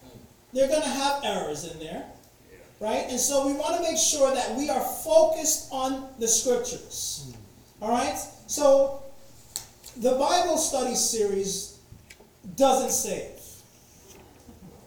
They're 0.52 0.68
going 0.68 0.82
to 0.82 0.88
have 0.88 1.22
errors 1.24 1.70
in 1.70 1.78
there, 1.78 2.04
right? 2.80 3.06
And 3.08 3.20
so 3.20 3.46
we 3.46 3.52
want 3.52 3.76
to 3.76 3.82
make 3.82 3.98
sure 3.98 4.34
that 4.34 4.56
we 4.56 4.70
are 4.70 4.80
focused 4.80 5.68
on 5.70 6.08
the 6.18 6.26
scriptures. 6.26 7.32
All 7.80 7.90
right? 7.90 8.18
So 8.46 9.02
the 9.98 10.12
Bible 10.12 10.56
study 10.56 10.94
series 10.94 11.78
doesn't 12.56 12.90
save. 12.90 13.35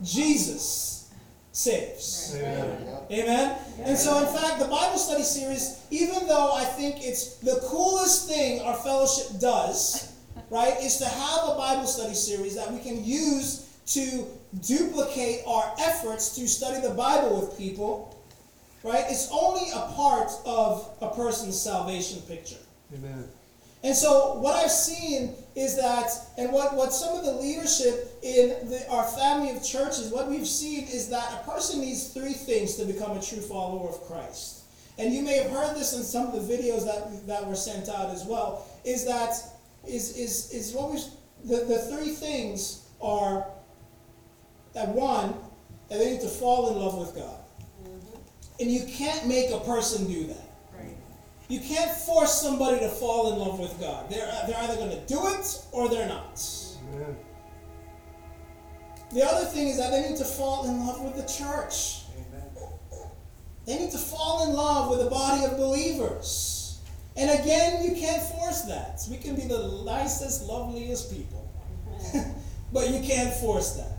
Jesus 0.03 1.11
saves. 1.51 2.35
Amen. 2.35 2.87
Amen. 3.11 3.57
And 3.83 3.97
so, 3.97 4.19
in 4.19 4.33
fact, 4.33 4.59
the 4.59 4.67
Bible 4.67 4.97
study 4.97 5.23
series, 5.23 5.85
even 5.91 6.27
though 6.27 6.53
I 6.53 6.63
think 6.63 6.97
it's 6.99 7.37
the 7.37 7.59
coolest 7.63 8.29
thing 8.29 8.61
our 8.61 8.75
fellowship 8.75 9.39
does, 9.39 10.13
right, 10.49 10.77
is 10.81 10.97
to 10.97 11.05
have 11.05 11.49
a 11.49 11.55
Bible 11.57 11.85
study 11.85 12.13
series 12.13 12.55
that 12.55 12.71
we 12.71 12.79
can 12.79 13.03
use 13.03 13.67
to 13.87 14.25
duplicate 14.61 15.41
our 15.47 15.73
efforts 15.79 16.35
to 16.35 16.47
study 16.47 16.79
the 16.85 16.93
Bible 16.93 17.41
with 17.41 17.57
people, 17.57 18.15
right? 18.83 19.05
It's 19.09 19.29
only 19.31 19.69
a 19.71 19.91
part 19.93 20.31
of 20.45 20.89
a 21.01 21.09
person's 21.09 21.59
salvation 21.59 22.21
picture. 22.21 22.57
Amen. 22.93 23.27
And 23.83 23.95
so 23.95 24.35
what 24.35 24.55
I've 24.55 24.71
seen 24.71 25.33
is 25.59 25.75
that, 25.75 26.09
and 26.37 26.53
what, 26.53 26.73
what 26.73 26.93
some 26.93 27.17
of 27.17 27.25
the 27.25 27.33
leadership 27.33 28.17
in 28.23 28.69
the, 28.69 28.81
our 28.89 29.03
family 29.03 29.49
of 29.49 29.61
churches, 29.61 30.09
what 30.09 30.29
we've 30.29 30.47
seen 30.47 30.85
is 30.85 31.09
that 31.09 31.33
a 31.33 31.51
person 31.51 31.81
needs 31.81 32.13
three 32.13 32.31
things 32.31 32.75
to 32.75 32.85
become 32.85 33.17
a 33.17 33.21
true 33.21 33.41
follower 33.41 33.89
of 33.89 33.99
Christ. 34.03 34.61
And 34.97 35.13
you 35.13 35.21
may 35.21 35.37
have 35.37 35.51
heard 35.51 35.75
this 35.75 35.93
in 35.93 36.03
some 36.03 36.27
of 36.27 36.47
the 36.47 36.55
videos 36.55 36.85
that, 36.85 37.27
that 37.27 37.45
were 37.45 37.57
sent 37.57 37.89
out 37.89 38.09
as 38.09 38.23
well, 38.23 38.65
is 38.85 39.05
that, 39.05 39.33
is, 39.85 40.15
is, 40.17 40.53
is 40.53 40.71
what 40.73 40.93
we, 40.93 40.99
the, 41.43 41.65
the 41.65 41.79
three 41.91 42.11
things 42.11 42.87
are 43.01 43.45
that 44.73 44.87
one, 44.87 45.33
that 45.89 45.99
they 45.99 46.11
need 46.11 46.21
to 46.21 46.29
fall 46.29 46.69
in 46.69 46.79
love 46.79 46.97
with 46.97 47.15
God. 47.15 47.39
Mm-hmm. 47.83 48.61
And 48.61 48.71
you 48.71 48.85
can't 48.85 49.27
make 49.27 49.51
a 49.51 49.59
person 49.59 50.07
do 50.07 50.27
that. 50.27 50.48
You 51.49 51.59
can't 51.59 51.91
force 51.91 52.41
somebody 52.41 52.79
to 52.79 52.89
fall 52.89 53.33
in 53.33 53.39
love 53.39 53.59
with 53.59 53.79
God. 53.79 54.09
They're, 54.09 54.27
uh, 54.27 54.47
they're 54.47 54.57
either 54.57 54.75
going 54.75 54.91
to 54.91 55.05
do 55.07 55.19
it 55.27 55.65
or 55.71 55.89
they're 55.89 56.07
not. 56.07 56.41
Amen. 56.93 57.17
The 59.11 59.25
other 59.25 59.45
thing 59.45 59.67
is 59.67 59.77
that 59.77 59.91
they 59.91 60.07
need 60.07 60.17
to 60.17 60.25
fall 60.25 60.67
in 60.67 60.85
love 60.85 61.01
with 61.01 61.15
the 61.15 61.31
church. 61.31 62.03
They 63.65 63.77
need 63.77 63.91
to 63.91 63.99
fall 63.99 64.49
in 64.49 64.55
love 64.55 64.89
with 64.89 65.05
a 65.05 65.09
body 65.11 65.45
of 65.45 65.57
believers. 65.57 66.79
And 67.15 67.29
again, 67.39 67.83
you 67.83 67.95
can't 67.95 68.21
force 68.21 68.61
that. 68.61 69.01
We 69.11 69.17
can 69.17 69.35
be 69.35 69.43
the 69.43 69.83
nicest, 69.85 70.47
loveliest 70.47 71.15
people. 71.15 71.51
but 72.73 72.89
you 72.89 73.01
can't 73.01 73.31
force 73.31 73.73
that. 73.73 73.91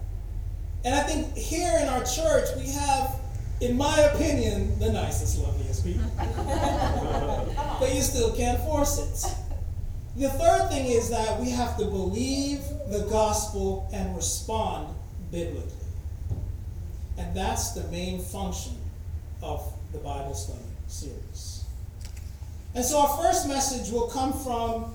And 0.85 0.95
I 0.95 1.03
think 1.03 1.37
here 1.37 1.79
in 1.81 1.87
our 1.87 2.03
church, 2.03 2.49
we 2.57 2.67
have, 2.71 3.20
in 3.61 3.77
my 3.77 3.99
opinion, 3.99 4.79
the 4.79 4.91
nicest, 4.91 5.39
loveliest 5.39 5.85
people. 5.85 6.11
but 7.79 7.95
you 7.95 8.01
still 8.01 8.35
can't 8.35 8.61
force 8.63 8.99
it. 8.99 9.35
The 10.17 10.31
third 10.31 10.69
thing 10.71 10.87
is 10.87 11.11
that 11.11 11.39
we 11.41 11.51
have 11.51 11.77
to 11.79 11.85
believe 11.85 12.63
the 12.89 13.07
gospel 13.11 13.89
and 13.93 14.17
respond 14.17 14.95
biblically. 15.31 15.71
And 17.19 17.37
that's 17.37 17.73
the 17.73 17.85
main 17.89 18.23
function 18.23 18.77
of 19.43 19.73
the 19.93 19.99
Bible 19.99 20.35
study 20.35 20.59
series. 20.87 21.65
And 22.75 22.85
so 22.85 23.01
our 23.01 23.19
first 23.19 23.47
message 23.47 23.93
will 23.93 24.09
come 24.09 24.33
from 24.33 24.95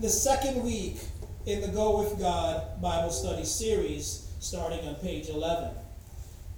the 0.00 0.08
second 0.08 0.62
week 0.62 0.98
in 1.46 1.60
the 1.60 1.68
Go 1.68 1.98
With 1.98 2.18
God 2.18 2.80
Bible 2.80 3.10
study 3.10 3.44
series, 3.44 4.28
starting 4.40 4.86
on 4.86 4.94
page 4.96 5.28
11. 5.28 5.70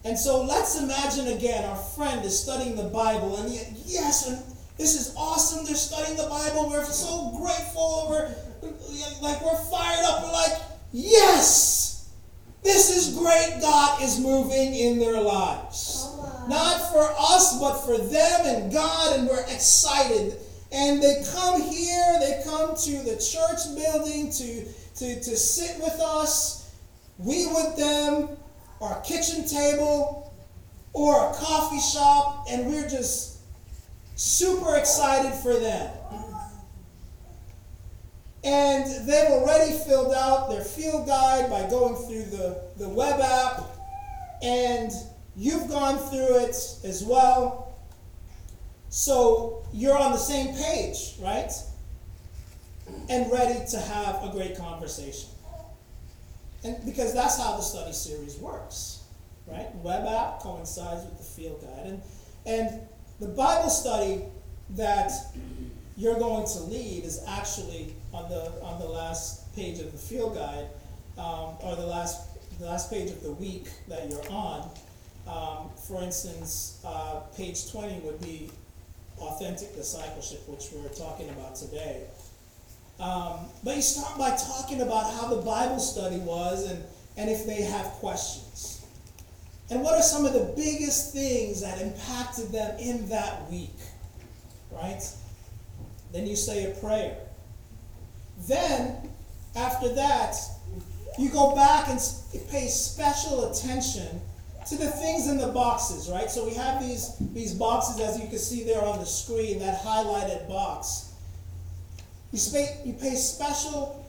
And 0.04 0.18
so 0.18 0.42
let's 0.42 0.80
imagine 0.80 1.28
again 1.28 1.64
our 1.64 1.76
friend 1.76 2.24
is 2.24 2.38
studying 2.38 2.76
the 2.76 2.84
Bible, 2.84 3.36
and 3.36 3.52
yes, 3.84 4.28
and 4.28 4.38
this 4.78 4.98
is 4.98 5.14
awesome. 5.16 5.66
They're 5.66 5.74
studying 5.74 6.16
the 6.16 6.28
Bible. 6.28 6.70
We're 6.70 6.84
so 6.84 7.36
grateful. 7.36 8.06
We're 8.08 8.34
like 9.20 9.44
we're 9.44 9.62
fired 9.70 10.04
up. 10.06 10.22
We're 10.22 10.32
like, 10.32 10.58
yes, 10.92 12.10
this 12.62 12.96
is 12.96 13.16
great. 13.16 13.58
God 13.60 14.02
is 14.02 14.18
moving 14.18 14.74
in 14.74 14.98
their 14.98 15.20
lives. 15.20 16.16
Not 16.48 16.80
for 16.92 17.14
us, 17.18 17.60
but 17.60 17.78
for 17.84 17.98
them 17.98 18.40
and 18.46 18.72
God, 18.72 19.18
and 19.18 19.28
we're 19.28 19.44
excited. 19.44 20.36
And 20.72 21.02
they 21.02 21.24
come 21.32 21.60
here, 21.60 22.16
they 22.20 22.42
come 22.44 22.76
to 22.76 22.90
the 23.02 23.16
church 23.16 23.74
building 23.76 24.30
to, 24.30 24.64
to, 24.96 25.14
to 25.16 25.36
sit 25.36 25.82
with 25.82 26.00
us, 26.00 26.72
we 27.18 27.46
with 27.48 27.76
them, 27.76 28.36
our 28.80 29.00
kitchen 29.02 29.46
table, 29.46 30.32
or 30.92 31.14
a 31.14 31.34
coffee 31.34 31.80
shop, 31.80 32.46
and 32.50 32.66
we're 32.66 32.88
just 32.88 33.38
super 34.16 34.76
excited 34.76 35.32
for 35.34 35.54
them. 35.54 35.90
And 38.42 39.06
they've 39.06 39.28
already 39.30 39.72
filled 39.72 40.14
out 40.14 40.48
their 40.48 40.64
field 40.64 41.06
guide 41.06 41.50
by 41.50 41.68
going 41.68 41.94
through 41.94 42.24
the, 42.36 42.62
the 42.78 42.88
web 42.88 43.20
app, 43.20 43.64
and 44.42 44.90
you've 45.36 45.68
gone 45.68 45.98
through 45.98 46.44
it 46.44 46.56
as 46.82 47.04
well. 47.06 47.76
So 48.88 49.62
you're 49.72 49.96
on 49.96 50.12
the 50.12 50.18
same 50.18 50.56
page, 50.56 51.14
right? 51.20 51.52
And 53.08 53.30
ready 53.30 53.60
to 53.70 53.78
have 53.78 54.24
a 54.24 54.30
great 54.32 54.56
conversation. 54.56 55.28
And 56.62 56.84
because 56.84 57.14
that's 57.14 57.38
how 57.38 57.56
the 57.56 57.62
study 57.62 57.92
series 57.92 58.36
works, 58.38 59.02
right? 59.46 59.74
Web 59.76 60.06
app 60.06 60.40
coincides 60.40 61.04
with 61.04 61.16
the 61.16 61.24
field 61.24 61.62
guide. 61.62 61.86
And, 61.86 62.02
and 62.46 62.80
the 63.18 63.28
Bible 63.28 63.70
study 63.70 64.22
that 64.70 65.10
you're 65.96 66.18
going 66.18 66.46
to 66.46 66.60
lead 66.60 67.04
is 67.04 67.22
actually 67.28 67.94
on 68.12 68.28
the 68.30 68.52
on 68.62 68.80
the 68.80 68.86
last 68.86 69.54
page 69.54 69.78
of 69.80 69.92
the 69.92 69.98
field 69.98 70.34
guide, 70.34 70.66
um, 71.18 71.56
or 71.62 71.76
the 71.76 71.86
last 71.86 72.28
the 72.58 72.66
last 72.66 72.90
page 72.90 73.10
of 73.10 73.22
the 73.22 73.32
week 73.32 73.68
that 73.88 74.10
you're 74.10 74.30
on. 74.30 74.70
Um, 75.26 75.70
for 75.76 76.02
instance, 76.02 76.80
uh, 76.84 77.20
page 77.36 77.70
20 77.70 78.00
would 78.00 78.20
be 78.20 78.50
authentic 79.18 79.74
discipleship, 79.76 80.48
which 80.48 80.68
we're 80.72 80.88
talking 80.88 81.28
about 81.30 81.54
today. 81.54 82.04
Um, 83.00 83.46
but 83.64 83.76
you 83.76 83.82
start 83.82 84.18
by 84.18 84.36
talking 84.36 84.82
about 84.82 85.14
how 85.14 85.28
the 85.28 85.40
Bible 85.40 85.78
study 85.78 86.18
was 86.18 86.70
and, 86.70 86.84
and 87.16 87.30
if 87.30 87.46
they 87.46 87.62
have 87.62 87.86
questions. 87.86 88.84
And 89.70 89.82
what 89.82 89.94
are 89.94 90.02
some 90.02 90.26
of 90.26 90.32
the 90.32 90.52
biggest 90.54 91.12
things 91.12 91.62
that 91.62 91.80
impacted 91.80 92.52
them 92.52 92.78
in 92.78 93.08
that 93.08 93.50
week? 93.50 93.76
Right? 94.70 95.02
Then 96.12 96.26
you 96.26 96.36
say 96.36 96.70
a 96.70 96.74
prayer. 96.74 97.16
Then, 98.48 99.08
after 99.56 99.94
that, 99.94 100.36
you 101.18 101.30
go 101.30 101.54
back 101.54 101.88
and 101.88 102.00
pay 102.50 102.66
special 102.66 103.50
attention 103.50 104.20
to 104.68 104.76
the 104.76 104.90
things 104.90 105.28
in 105.28 105.38
the 105.38 105.48
boxes, 105.48 106.08
right? 106.10 106.30
So 106.30 106.44
we 106.44 106.54
have 106.54 106.82
these, 106.82 107.16
these 107.32 107.54
boxes, 107.54 108.00
as 108.00 108.20
you 108.20 108.28
can 108.28 108.38
see 108.38 108.64
there 108.64 108.84
on 108.84 108.98
the 108.98 109.06
screen, 109.06 109.58
that 109.60 109.82
highlighted 109.82 110.48
box. 110.48 111.09
You, 112.32 112.66
you 112.84 112.92
pay 112.92 113.14
special 113.16 114.06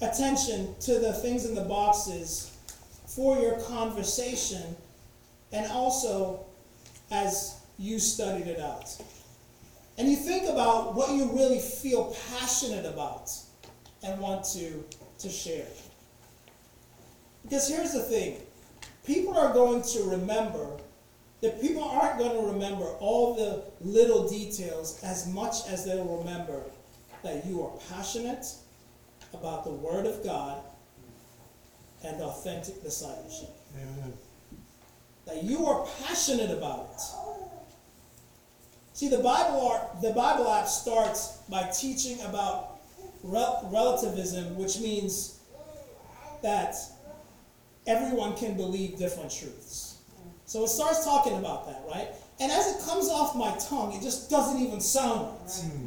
attention 0.00 0.74
to 0.80 0.98
the 0.98 1.12
things 1.12 1.44
in 1.44 1.54
the 1.54 1.62
boxes 1.62 2.56
for 3.06 3.38
your 3.38 3.60
conversation 3.60 4.76
and 5.52 5.70
also 5.70 6.44
as 7.10 7.60
you 7.78 7.98
studied 7.98 8.46
it 8.46 8.60
out. 8.60 8.90
And 9.98 10.08
you 10.08 10.16
think 10.16 10.48
about 10.48 10.94
what 10.94 11.12
you 11.12 11.30
really 11.32 11.58
feel 11.58 12.16
passionate 12.30 12.84
about 12.84 13.30
and 14.02 14.20
want 14.20 14.44
to, 14.52 14.84
to 15.18 15.28
share. 15.28 15.66
Because 17.42 17.68
here's 17.68 17.92
the 17.92 18.02
thing 18.02 18.40
people 19.06 19.36
are 19.36 19.52
going 19.52 19.82
to 19.82 20.02
remember, 20.04 20.78
that 21.40 21.60
people 21.60 21.84
aren't 21.84 22.18
going 22.18 22.32
to 22.32 22.52
remember 22.52 22.84
all 22.98 23.34
the 23.34 23.62
little 23.80 24.28
details 24.28 25.02
as 25.02 25.26
much 25.32 25.66
as 25.68 25.84
they'll 25.84 26.18
remember 26.18 26.62
that 27.26 27.44
you 27.44 27.62
are 27.62 27.72
passionate 27.90 28.46
about 29.34 29.64
the 29.64 29.72
Word 29.72 30.06
of 30.06 30.22
God 30.22 30.62
and 32.04 32.22
authentic 32.22 32.82
discipleship. 32.82 33.50
Amen. 33.74 34.12
That 35.26 35.42
you 35.42 35.66
are 35.66 35.86
passionate 36.04 36.50
about 36.50 36.90
it. 36.94 37.02
See, 38.92 39.08
the 39.08 39.18
Bible, 39.18 39.98
the 40.00 40.12
Bible 40.12 40.48
app 40.48 40.68
starts 40.68 41.38
by 41.50 41.64
teaching 41.64 42.20
about 42.22 42.78
rel- 43.24 43.68
relativism, 43.72 44.56
which 44.56 44.78
means 44.78 45.40
that 46.42 46.76
everyone 47.88 48.36
can 48.36 48.56
believe 48.56 48.98
different 48.98 49.32
truths. 49.32 49.98
So 50.44 50.62
it 50.62 50.68
starts 50.68 51.04
talking 51.04 51.36
about 51.36 51.66
that, 51.66 51.82
right? 51.92 52.08
And 52.38 52.52
as 52.52 52.76
it 52.76 52.86
comes 52.86 53.08
off 53.08 53.34
my 53.34 53.56
tongue, 53.58 53.92
it 53.94 54.02
just 54.02 54.30
doesn't 54.30 54.62
even 54.62 54.80
sound 54.80 55.40
right. 55.40 55.50
Hmm. 55.50 55.86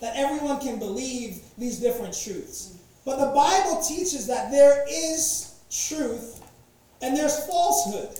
That 0.00 0.16
everyone 0.16 0.60
can 0.60 0.78
believe 0.78 1.42
these 1.56 1.80
different 1.80 2.18
truths. 2.18 2.76
But 3.04 3.18
the 3.18 3.32
Bible 3.34 3.80
teaches 3.82 4.26
that 4.26 4.50
there 4.50 4.84
is 4.88 5.54
truth 5.70 6.42
and 7.00 7.16
there's 7.16 7.46
falsehood. 7.46 8.18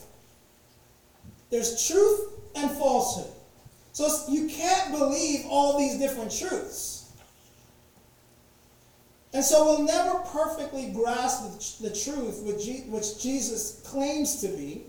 There's 1.51 1.87
truth 1.87 2.33
and 2.55 2.71
falsehood. 2.73 3.33
So 3.93 4.09
you 4.29 4.49
can't 4.49 4.93
believe 4.93 5.47
all 5.49 5.79
these 5.79 5.99
different 5.99 6.31
truths. 6.37 7.11
And 9.33 9.45
so 9.45 9.65
we'll 9.65 9.85
never 9.85 10.19
perfectly 10.21 10.91
grasp 10.93 11.79
the, 11.81 11.89
the 11.89 11.95
truth 11.95 12.43
which, 12.43 12.67
which 12.89 13.23
Jesus 13.23 13.83
claims 13.85 14.41
to 14.41 14.49
be 14.49 14.83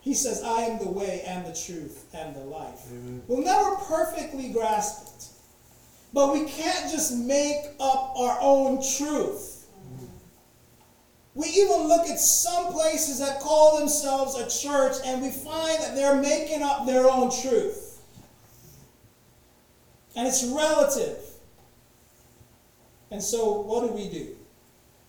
He 0.00 0.14
says, 0.14 0.42
I 0.42 0.62
am 0.62 0.78
the 0.78 0.90
way 0.90 1.22
and 1.26 1.44
the 1.44 1.52
truth 1.52 2.06
and 2.14 2.34
the 2.34 2.40
life. 2.40 2.80
Amen. 2.90 3.22
We'll 3.28 3.44
never 3.44 3.76
perfectly 3.76 4.50
grasp 4.50 5.06
it. 5.06 5.28
But 6.12 6.32
we 6.32 6.44
can't 6.44 6.90
just 6.90 7.16
make 7.16 7.66
up 7.80 8.14
our 8.16 8.38
own 8.40 8.82
truth. 8.96 9.66
We 11.34 11.46
even 11.46 11.86
look 11.86 12.08
at 12.08 12.18
some 12.18 12.72
places 12.72 13.20
that 13.20 13.40
call 13.40 13.78
themselves 13.78 14.34
a 14.34 14.48
church 14.48 14.96
and 15.04 15.22
we 15.22 15.30
find 15.30 15.80
that 15.80 15.94
they're 15.94 16.20
making 16.20 16.62
up 16.62 16.84
their 16.86 17.08
own 17.08 17.30
truth. 17.30 18.02
And 20.16 20.26
it's 20.26 20.44
relative. 20.44 21.18
And 23.10 23.22
so, 23.22 23.60
what 23.60 23.86
do 23.86 23.92
we 23.92 24.08
do? 24.08 24.36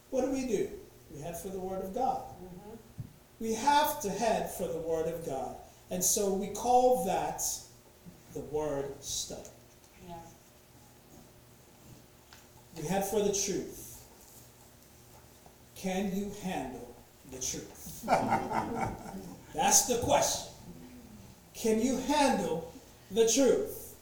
What 0.09 0.21
do 0.21 0.31
we 0.31 0.45
do? 0.45 0.69
We 1.11 1.21
head 1.21 1.37
for 1.37 1.49
the 1.49 1.59
Word 1.59 1.83
of 1.83 1.93
God. 1.93 2.21
Mm-hmm. 2.21 3.03
We 3.39 3.53
have 3.53 3.99
to 4.01 4.09
head 4.09 4.51
for 4.51 4.67
the 4.67 4.77
Word 4.77 5.07
of 5.07 5.25
God. 5.25 5.55
And 5.89 6.03
so, 6.03 6.31
we 6.31 6.47
call 6.47 7.05
that 7.05 7.41
the 8.33 8.39
Word 8.39 9.03
study. 9.03 9.41
Yeah. 10.07 10.15
We 12.79 12.87
head 12.87 13.05
for 13.05 13.21
the 13.21 13.33
truth. 13.33 14.01
Can 15.75 16.15
you 16.15 16.31
handle 16.43 16.95
the 17.31 17.39
truth? 17.39 18.03
That's 19.53 19.85
the 19.87 19.97
question. 20.03 20.53
Can 21.53 21.81
you 21.81 21.97
handle 21.97 22.73
the 23.11 23.29
truth? 23.29 23.95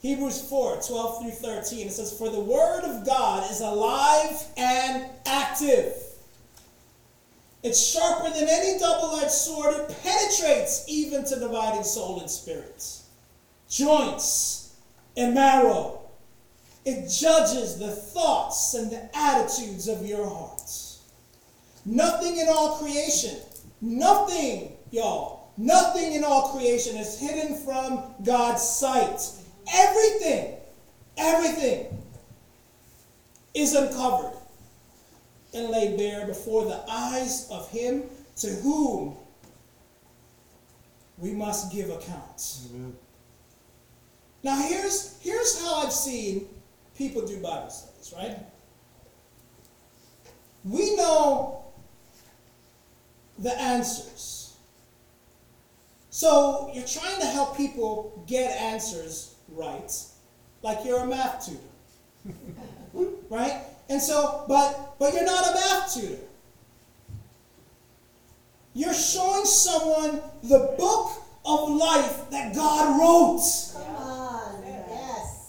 Hebrews 0.00 0.48
4 0.48 0.80
12 0.86 1.22
through 1.22 1.30
13. 1.30 1.88
It 1.88 1.92
says, 1.92 2.16
For 2.16 2.30
the 2.30 2.40
word 2.40 2.84
of 2.84 3.04
God 3.04 3.50
is 3.50 3.60
alive 3.60 4.42
and 4.56 5.06
active. 5.26 5.94
It's 7.62 7.84
sharper 7.84 8.30
than 8.30 8.48
any 8.48 8.78
double 8.78 9.16
edged 9.16 9.32
sword. 9.32 9.74
It 9.74 9.96
penetrates 10.02 10.84
even 10.86 11.24
to 11.24 11.40
dividing 11.40 11.82
soul 11.82 12.20
and 12.20 12.30
spirits, 12.30 13.08
joints 13.68 14.76
and 15.16 15.34
marrow. 15.34 15.97
It 16.84 17.08
judges 17.10 17.78
the 17.78 17.90
thoughts 17.90 18.74
and 18.74 18.90
the 18.90 19.16
attitudes 19.16 19.88
of 19.88 20.06
your 20.06 20.28
hearts. 20.28 21.02
Nothing 21.84 22.38
in 22.38 22.48
all 22.48 22.76
creation, 22.76 23.36
nothing, 23.80 24.72
y'all, 24.90 25.52
nothing 25.56 26.12
in 26.12 26.24
all 26.24 26.52
creation 26.52 26.96
is 26.96 27.18
hidden 27.18 27.56
from 27.56 28.14
God's 28.24 28.62
sight. 28.62 29.20
Everything, 29.74 30.54
everything 31.16 31.86
is 33.54 33.74
uncovered 33.74 34.32
and 35.54 35.68
laid 35.68 35.96
bare 35.96 36.26
before 36.26 36.64
the 36.64 36.82
eyes 36.88 37.48
of 37.50 37.70
him 37.70 38.04
to 38.36 38.48
whom 38.48 39.16
we 41.16 41.32
must 41.32 41.72
give 41.72 41.90
account. 41.90 42.58
Amen. 42.70 42.94
Now 44.42 44.56
here's 44.56 45.18
here's 45.20 45.60
how 45.60 45.82
I've 45.82 45.92
seen 45.92 46.46
people 46.98 47.24
do 47.24 47.40
Bible 47.40 47.70
studies, 47.70 48.12
right? 48.14 48.38
We 50.64 50.96
know 50.96 51.64
the 53.38 53.58
answers. 53.58 54.56
So 56.10 56.70
you're 56.74 56.86
trying 56.86 57.20
to 57.20 57.26
help 57.26 57.56
people 57.56 58.24
get 58.26 58.60
answers 58.60 59.36
right, 59.48 59.90
like 60.62 60.84
you're 60.84 61.04
a 61.04 61.06
math 61.06 61.46
tutor. 61.46 62.34
right? 63.30 63.62
And 63.88 64.02
so, 64.02 64.44
but 64.48 64.96
but 64.98 65.14
you're 65.14 65.24
not 65.24 65.48
a 65.48 65.54
math 65.54 65.94
tutor. 65.94 66.18
You're 68.74 68.94
showing 68.94 69.44
someone 69.44 70.20
the 70.42 70.74
book 70.76 71.22
of 71.44 71.70
life 71.70 72.30
that 72.30 72.54
God 72.54 73.00
wrote. 73.00 73.40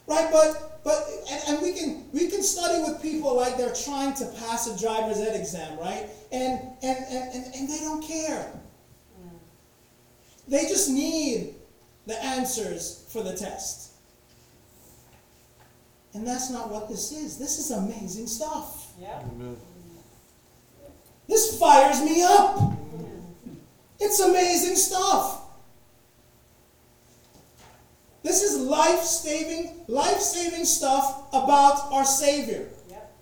Right? 0.08 0.30
But 0.32 0.82
but 0.84 1.06
and, 1.30 1.41
and 1.48 1.62
we 1.62 1.74
can 1.74 2.06
we 2.13 2.28
can 2.30 2.41
study 2.41 2.82
with 2.82 3.02
people 3.02 3.36
like 3.36 3.58
they're 3.58 3.74
trying 3.74 4.13
to 4.15 4.26
pass 4.39 4.67
a 4.67 4.80
driver's 4.80 5.17
ed 5.20 5.36
exam, 5.36 5.78
right? 5.80 6.10
And 6.32 6.62
and 6.82 6.98
and, 7.10 7.34
and, 7.34 7.56
and 7.56 7.70
they 7.70 7.80
don't 7.80 8.04
care. 8.04 8.52
They 10.48 10.62
just 10.62 10.89
need 10.89 11.56
the 12.06 12.24
answers 12.24 13.06
for 13.10 13.22
the 13.22 13.36
test. 13.36 13.91
And 16.13 16.26
that's 16.26 16.50
not 16.50 16.70
what 16.72 16.88
this 16.88 17.12
is. 17.12 17.38
This 17.38 17.60
is 17.60 17.72
amazing 17.72 18.28
stuff. 18.28 18.93
Yeah. 19.00 19.22
This 21.28 21.60
fires 21.60 22.02
me 22.02 22.24
up. 22.24 22.74
It's 24.00 24.20
amazing 24.20 24.76
stuff. 24.76 25.42
This 28.24 28.44
is 28.44 28.60
life-saving, 28.60 29.86
life-saving 29.88 30.66
stuff 30.66 31.28
about 31.30 31.92
our 31.92 32.04
Savior. 32.04 32.68
Yep. 32.90 33.16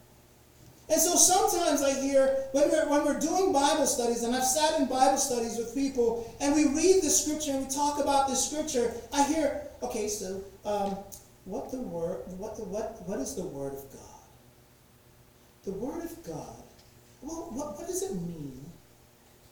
And 0.89 1.01
so 1.01 1.15
sometimes 1.15 1.81
I 1.83 1.99
hear 2.01 2.47
when 2.53 2.69
we're 2.69 2.89
when 2.89 3.05
we're 3.05 3.19
doing 3.19 3.53
Bible 3.53 3.85
studies, 3.85 4.23
and 4.23 4.35
I've 4.35 4.43
sat 4.43 4.79
in 4.79 4.87
Bible 4.87 5.17
studies 5.17 5.57
with 5.57 5.75
people, 5.75 6.35
and 6.39 6.55
we 6.55 6.65
read 6.65 7.03
the 7.03 7.09
scripture 7.09 7.51
and 7.51 7.67
we 7.67 7.73
talk 7.73 7.99
about 7.99 8.27
the 8.27 8.35
scripture. 8.35 8.93
I 9.13 9.23
hear, 9.23 9.67
okay, 9.83 10.07
so 10.07 10.43
um, 10.65 10.97
what 11.45 11.71
the 11.71 11.81
word, 11.81 12.23
what 12.37 12.55
the 12.55 12.63
what 12.63 13.01
what 13.05 13.19
is 13.19 13.35
the 13.35 13.45
word 13.45 13.73
of 13.73 13.91
God? 13.91 14.21
The 15.65 15.71
word 15.73 16.03
of 16.03 16.23
God. 16.23 16.63
Well, 17.25 17.49
what, 17.51 17.77
what 17.77 17.87
does 17.87 18.03
it 18.03 18.13
mean 18.13 18.63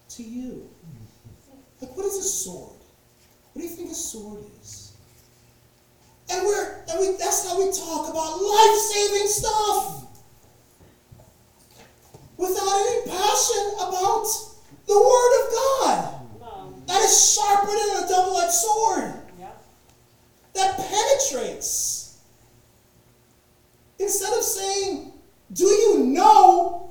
to 0.09 0.23
you? 0.23 0.69
Like, 1.81 1.97
what 1.97 2.05
is 2.05 2.17
a 2.17 2.23
sword? 2.23 2.77
What 3.51 3.61
do 3.61 3.67
you 3.67 3.73
think 3.73 3.89
a 3.89 3.95
sword 3.95 4.43
is? 4.61 4.93
And 6.29 6.45
we're 6.45 6.83
and 6.87 6.99
we 6.99 7.17
that's 7.17 7.47
how 7.47 7.57
we 7.57 7.71
talk 7.71 8.09
about 8.09 8.41
life-saving 8.41 9.27
stuff. 9.27 10.05
Without 12.37 12.85
any 12.87 13.11
passion 13.11 13.73
about 13.75 14.25
the 14.87 14.97
word 14.97 15.43
of 15.43 15.53
God. 15.53 16.19
That 16.87 17.01
is 17.01 17.33
sharper 17.33 17.67
than 17.67 18.03
a 18.03 18.07
double-edged 18.07 18.51
sword. 18.51 19.13
That 20.53 20.77
penetrates. 20.77 22.19
Instead 23.97 24.37
of 24.37 24.43
saying, 24.43 25.11
Do 25.53 25.65
you 25.65 26.05
know 26.05 26.82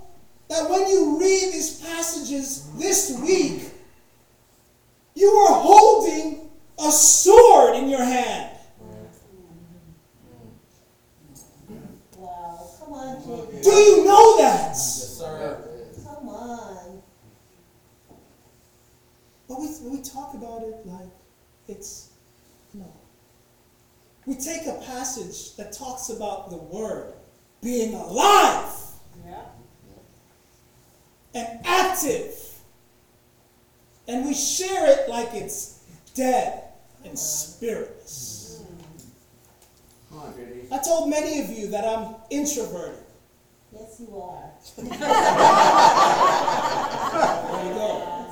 that 0.48 0.68
when 0.68 0.88
you 0.88 1.18
read 1.18 1.52
these 1.52 1.80
passages 1.80 2.68
this 2.78 3.18
week, 3.20 3.70
you 5.14 5.28
are 5.28 5.60
holding 5.62 6.50
a 6.78 6.90
sword 6.90 7.76
in 7.76 7.88
your 7.88 8.04
hand? 8.04 8.56
Wow, 12.16 12.70
come 12.78 12.92
on, 12.92 13.22
Jimmy. 13.22 13.62
Do 13.62 13.70
you 13.70 14.04
know 14.04 14.38
that? 14.38 14.68
Yes, 14.68 15.18
sir. 15.18 15.62
Come 16.04 16.28
on. 16.28 17.02
But 19.48 19.60
we, 19.60 19.68
we 19.84 20.02
talk 20.02 20.34
about 20.34 20.62
it 20.62 20.86
like 20.86 21.08
it's, 21.68 22.10
no. 22.74 22.92
We 24.26 24.34
take 24.36 24.66
a 24.66 24.80
passage 24.86 25.56
that 25.56 25.72
talks 25.72 26.08
about 26.08 26.50
the 26.50 26.56
Word 26.56 27.14
being 27.60 27.94
alive 27.94 28.72
yeah. 29.24 29.42
And 31.34 31.60
active, 31.64 32.34
and 34.08 34.24
we 34.24 34.34
share 34.34 34.90
it 34.90 35.08
like 35.08 35.28
it's 35.32 35.84
dead 36.14 36.64
and 37.04 37.18
spiritless. 37.18 38.42
I 40.70 40.78
told 40.78 41.10
many 41.10 41.40
of 41.40 41.50
you 41.50 41.68
that 41.68 41.84
I'm 41.84 42.14
introverted. 42.30 42.98
Yes, 43.72 44.00
you 44.00 44.20
are. 44.20 44.50
there 44.76 44.84
you 47.64 47.74
go. 47.74 48.22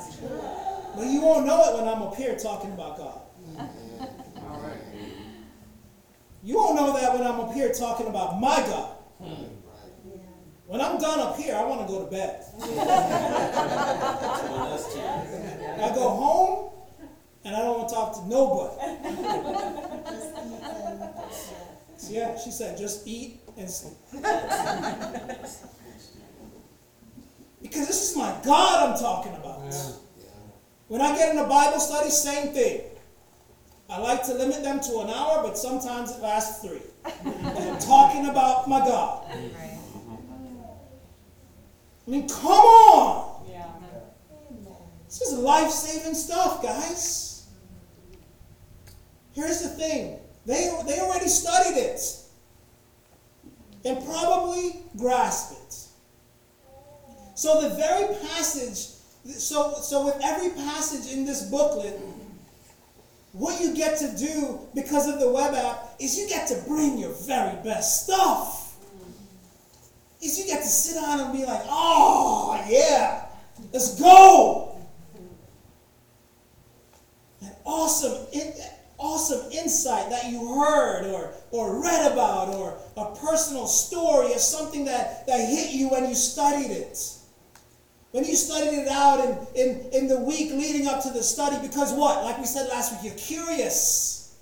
But 0.97 1.07
you 1.07 1.21
won't 1.23 1.47
know 1.47 1.63
it 1.63 1.79
when 1.79 1.89
I'm 1.89 2.03
up 2.03 2.15
here 2.15 2.37
talking 2.37 2.73
about 2.73 2.99
God. 2.99 3.21
All 3.59 4.61
right. 4.61 4.77
You 6.43 6.57
won't 6.57 6.77
know 6.77 6.93
that 6.93 7.13
when 7.13 7.27
I'm 7.27 7.41
up 7.41 7.53
here 7.53 7.73
talking 7.73 8.07
about 8.07 8.41
my 8.41 8.57
God. 8.57 8.97
When 10.71 10.81
I'm 10.81 10.99
done 10.99 11.19
up 11.19 11.37
here, 11.37 11.57
I 11.57 11.65
want 11.65 11.81
to 11.81 11.93
go 11.93 12.05
to 12.05 12.11
bed. 12.13 12.45
I 15.81 15.93
go 15.93 16.11
home 16.11 16.71
and 17.45 17.57
I 17.57 17.59
don't 17.59 17.79
want 17.79 17.89
to 17.89 17.95
talk 17.97 18.15
to 18.15 18.29
nobody. 18.29 18.77
Yeah, 22.09 22.39
she 22.39 22.53
said, 22.53 22.79
just 22.79 23.05
eat 23.05 23.41
and 23.57 23.69
sleep. 23.69 23.97
because 27.61 27.89
this 27.89 28.11
is 28.11 28.17
my 28.17 28.33
God 28.45 28.91
I'm 28.91 28.97
talking 28.97 29.35
about. 29.35 29.63
Yeah. 29.65 29.95
When 30.87 31.01
I 31.01 31.17
get 31.17 31.33
in 31.35 31.39
a 31.39 31.49
Bible 31.49 31.81
study, 31.81 32.11
same 32.11 32.53
thing. 32.53 32.83
I 33.89 33.99
like 33.99 34.23
to 34.27 34.35
limit 34.35 34.63
them 34.63 34.79
to 34.83 35.01
an 35.01 35.11
hour, 35.11 35.43
but 35.43 35.59
sometimes 35.59 36.13
it 36.13 36.23
lasts 36.23 36.65
three. 36.65 36.83
I'm 37.05 37.79
talking 37.81 38.29
about 38.29 38.69
my 38.69 38.79
God. 38.79 39.27
Right. 39.31 39.70
I 42.11 42.13
mean, 42.13 42.29
come 42.29 42.51
on! 42.51 43.47
Yeah. 43.49 43.67
This 45.05 45.21
is 45.21 45.39
life 45.39 45.71
saving 45.71 46.15
stuff, 46.15 46.61
guys. 46.61 47.47
Here's 49.33 49.63
the 49.63 49.69
thing 49.69 50.19
they, 50.45 50.77
they 50.89 50.99
already 50.99 51.29
studied 51.29 51.79
it 51.79 52.01
and 53.85 54.05
probably 54.05 54.83
grasped 54.97 55.53
it. 55.63 55.77
So, 57.37 57.61
the 57.61 57.77
very 57.77 58.13
passage, 58.27 58.89
so, 59.25 59.75
so 59.81 60.05
with 60.07 60.19
every 60.21 60.51
passage 60.51 61.13
in 61.13 61.25
this 61.25 61.45
booklet, 61.45 61.97
what 63.35 63.61
you 63.61 63.73
get 63.73 63.99
to 63.99 64.17
do 64.17 64.59
because 64.75 65.09
of 65.09 65.21
the 65.21 65.31
web 65.31 65.55
app 65.55 65.95
is 66.01 66.19
you 66.19 66.29
get 66.29 66.49
to 66.49 66.61
bring 66.67 66.99
your 66.99 67.13
very 67.13 67.55
best 67.63 68.03
stuff. 68.03 68.70
Is 70.23 70.39
you 70.39 70.47
get 70.47 70.63
to 70.63 70.69
sit 70.69 71.01
down 71.01 71.21
and 71.21 71.33
be 71.33 71.45
like, 71.45 71.63
oh, 71.65 72.63
yeah, 72.69 73.27
let's 73.73 73.99
go. 73.99 74.79
That 77.41 77.59
awesome, 77.65 78.27
in, 78.33 78.53
awesome 78.99 79.51
insight 79.51 80.11
that 80.11 80.31
you 80.31 80.61
heard 80.61 81.07
or, 81.07 81.33
or 81.51 81.83
read 81.83 82.13
about 82.13 82.55
or 82.55 82.77
a 82.99 83.17
personal 83.17 83.67
story 83.67 84.33
or 84.33 84.39
something 84.39 84.85
that, 84.85 85.27
that 85.27 85.39
hit 85.49 85.73
you 85.73 85.89
when 85.89 86.07
you 86.07 86.15
studied 86.15 86.71
it. 86.71 86.99
When 88.11 88.25
you 88.25 88.35
studied 88.35 88.77
it 88.77 88.89
out 88.89 89.25
in, 89.25 89.61
in, 89.61 89.91
in 89.93 90.09
the 90.09 90.19
week 90.21 90.51
leading 90.51 90.87
up 90.87 91.03
to 91.05 91.11
the 91.11 91.23
study, 91.23 91.57
because 91.67 91.95
what? 91.95 92.25
Like 92.25 92.39
we 92.39 92.45
said 92.45 92.69
last 92.69 92.93
week, 92.93 93.11
you're 93.11 93.19
curious. 93.19 94.37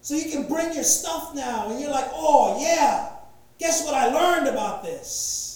So 0.00 0.14
you 0.14 0.30
can 0.30 0.48
bring 0.48 0.72
your 0.72 0.84
stuff 0.84 1.34
now 1.34 1.70
and 1.70 1.80
you're 1.80 1.90
like, 1.90 2.08
oh, 2.12 2.58
yeah, 2.60 3.15
guess 3.58 3.84
what 3.84 3.94
I 3.94 4.06
learned 4.06 4.48
about 4.48 4.82
this? 4.82 5.46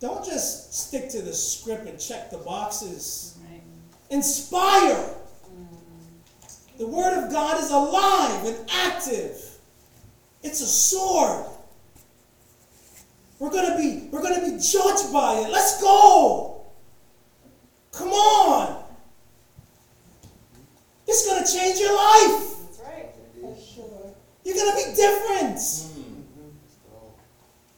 Don't 0.00 0.24
just 0.24 0.72
stick 0.72 1.10
to 1.10 1.20
the 1.20 1.32
script 1.32 1.86
and 1.86 2.00
check 2.00 2.30
the 2.30 2.38
boxes. 2.38 3.36
Right. 3.50 3.60
Inspire. 4.08 5.14
Mm. 5.44 6.78
The 6.78 6.86
Word 6.86 7.22
of 7.22 7.30
God 7.30 7.62
is 7.62 7.70
alive 7.70 8.46
and 8.46 8.70
active. 8.70 9.50
It's 10.42 10.62
a 10.62 10.66
sword. 10.66 11.44
We're 13.38 13.50
gonna 13.50 13.76
be 13.76 14.08
we're 14.10 14.22
gonna 14.22 14.40
be 14.40 14.58
judged 14.58 15.12
by 15.12 15.34
it. 15.40 15.50
Let's 15.50 15.80
go. 15.82 16.62
Come 17.92 18.08
on. 18.08 18.84
It's 21.06 21.26
gonna 21.26 21.46
change 21.46 21.78
your 21.78 21.94
life. 21.94 22.56
That's 22.58 22.80
right. 22.80 23.06
For 23.40 23.56
sure. 23.58 24.14
You're 24.44 24.56
gonna 24.56 24.76
be 24.76 24.94
different. 24.94 25.56
Mm-hmm. 25.56 26.20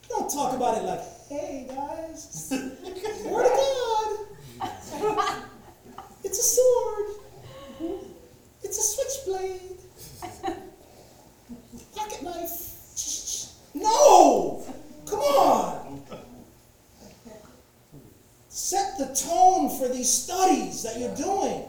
Don't 0.09 0.31
talk 0.31 0.55
about 0.55 0.79
it 0.79 0.85
like, 0.85 1.01
hey 1.29 1.67
guys, 1.69 2.49
Word 3.27 3.47
of 3.47 3.53
God. 3.53 5.43
It's 6.25 6.39
a 6.39 6.43
sword. 6.43 7.07
It's 8.63 8.79
a 8.79 8.83
switchblade. 8.83 9.79
Pocket 11.95 12.23
knife. 12.23 12.69
No! 13.75 14.65
Come 15.07 15.19
on! 15.21 16.03
Set 18.49 18.97
the 18.99 19.07
tone 19.15 19.69
for 19.79 19.89
these 19.89 20.11
studies 20.11 20.83
that 20.85 20.99
you're 20.99 21.15
doing. 21.17 21.65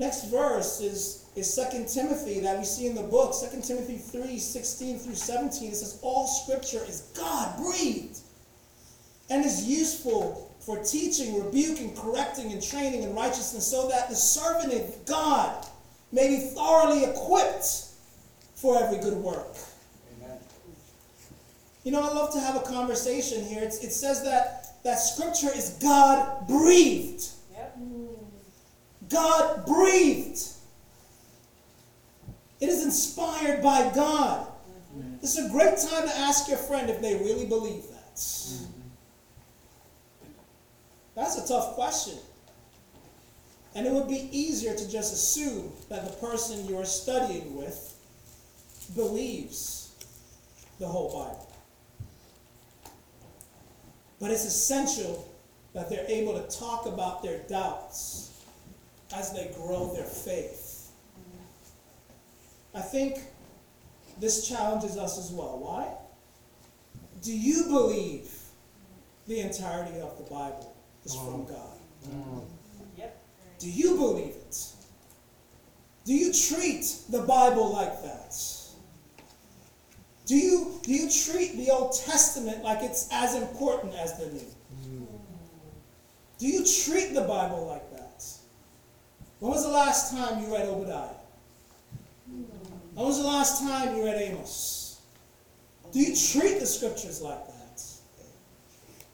Next 0.00 0.30
verse 0.30 0.80
is, 0.80 1.26
is 1.36 1.54
2 1.54 1.84
Timothy 1.84 2.40
that 2.40 2.58
we 2.58 2.64
see 2.64 2.86
in 2.86 2.94
the 2.94 3.02
book. 3.02 3.34
2 3.38 3.60
Timothy 3.60 3.98
3 3.98 4.38
16 4.38 4.98
through 4.98 5.14
17. 5.14 5.68
It 5.68 5.76
says, 5.76 5.98
All 6.00 6.26
scripture 6.26 6.82
is 6.88 7.02
God 7.14 7.58
breathed 7.58 8.18
and 9.28 9.44
is 9.44 9.68
useful 9.68 10.50
for 10.60 10.82
teaching, 10.82 11.44
rebuking, 11.44 11.94
correcting, 11.94 12.50
and 12.50 12.62
training 12.62 13.02
in 13.02 13.14
righteousness, 13.14 13.70
so 13.70 13.88
that 13.88 14.08
the 14.08 14.16
servant 14.16 14.72
of 14.72 15.04
God 15.04 15.66
may 16.12 16.28
be 16.28 16.38
thoroughly 16.54 17.04
equipped 17.04 17.88
for 18.54 18.82
every 18.82 19.00
good 19.00 19.18
work. 19.18 19.54
You 21.84 21.92
know, 21.92 22.00
I 22.00 22.10
love 22.14 22.32
to 22.32 22.40
have 22.40 22.56
a 22.56 22.60
conversation 22.60 23.44
here. 23.44 23.62
It's, 23.62 23.84
it 23.84 23.92
says 23.92 24.24
that, 24.24 24.82
that 24.82 24.96
scripture 24.96 25.54
is 25.54 25.76
God 25.82 26.48
breathed. 26.48 27.26
God 29.10 29.66
breathed. 29.66 30.40
It 32.60 32.68
is 32.68 32.84
inspired 32.84 33.62
by 33.62 33.90
God. 33.94 34.46
This 35.20 35.36
is 35.36 35.46
a 35.46 35.50
great 35.50 35.76
time 35.76 36.08
to 36.08 36.16
ask 36.18 36.48
your 36.48 36.58
friend 36.58 36.88
if 36.88 37.00
they 37.00 37.14
really 37.14 37.46
believe 37.46 37.82
that. 37.88 38.20
That's 41.14 41.38
a 41.38 41.46
tough 41.46 41.74
question. 41.74 42.18
And 43.74 43.86
it 43.86 43.92
would 43.92 44.08
be 44.08 44.28
easier 44.32 44.74
to 44.74 44.90
just 44.90 45.12
assume 45.12 45.72
that 45.88 46.04
the 46.04 46.26
person 46.26 46.66
you're 46.66 46.84
studying 46.84 47.56
with 47.56 47.96
believes 48.94 49.94
the 50.78 50.86
whole 50.86 51.08
Bible. 51.08 51.52
But 54.20 54.30
it's 54.30 54.44
essential 54.44 55.32
that 55.72 55.88
they're 55.88 56.06
able 56.08 56.34
to 56.34 56.58
talk 56.58 56.86
about 56.86 57.22
their 57.22 57.38
doubts 57.48 58.29
as 59.14 59.32
they 59.32 59.50
grow 59.56 59.92
their 59.94 60.04
faith. 60.04 60.90
I 62.74 62.80
think 62.80 63.18
this 64.20 64.48
challenges 64.48 64.96
us 64.96 65.18
as 65.18 65.30
well. 65.30 65.58
Why? 65.58 65.88
Do 67.22 67.36
you 67.36 67.64
believe 67.64 68.32
the 69.26 69.40
entirety 69.40 69.98
of 70.00 70.16
the 70.18 70.24
Bible 70.24 70.74
is 71.04 71.14
from 71.14 71.44
mm. 71.44 71.48
God? 71.48 71.78
Mm. 72.08 72.44
Yep. 72.96 73.22
Do 73.58 73.70
you 73.70 73.96
believe 73.96 74.34
it? 74.34 74.56
Do 76.04 76.14
you 76.14 76.32
treat 76.32 76.94
the 77.10 77.22
Bible 77.22 77.72
like 77.72 78.02
that? 78.02 78.36
Do 80.26 80.36
you, 80.36 80.80
do 80.82 80.92
you 80.92 81.10
treat 81.10 81.56
the 81.56 81.70
Old 81.70 81.94
Testament 81.96 82.62
like 82.62 82.82
it's 82.82 83.08
as 83.12 83.34
important 83.34 83.94
as 83.94 84.16
the 84.18 84.26
New? 84.26 84.46
Mm. 84.84 85.06
Do 86.38 86.46
you 86.46 86.64
treat 86.64 87.14
the 87.14 87.22
Bible 87.22 87.66
like 87.66 87.89
that? 87.89 87.89
When 89.40 89.52
was 89.52 89.64
the 89.64 89.70
last 89.70 90.12
time 90.12 90.42
you 90.42 90.52
read 90.52 90.68
Obadiah? 90.68 91.08
When 92.94 93.06
was 93.06 93.18
the 93.18 93.26
last 93.26 93.62
time 93.62 93.96
you 93.96 94.04
read 94.04 94.20
Amos? 94.20 95.00
Do 95.92 95.98
you 95.98 96.14
treat 96.14 96.60
the 96.60 96.66
scriptures 96.66 97.20
like 97.22 97.46
that? 97.46 97.82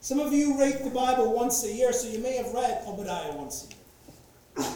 Some 0.01 0.19
of 0.19 0.31
you 0.33 0.59
read 0.59 0.83
the 0.83 0.89
Bible 0.89 1.33
once 1.33 1.63
a 1.63 1.71
year, 1.71 1.91
so 1.91 2.09
you 2.09 2.19
may 2.19 2.35
have 2.35 2.53
read 2.53 2.83
Obadiah 2.85 3.33
once 3.33 3.67
a 4.57 4.61
year. 4.61 4.67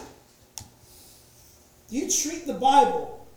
Do 1.89 1.97
you 1.97 2.09
treat 2.09 2.47
the 2.47 2.53
Bible 2.53 3.27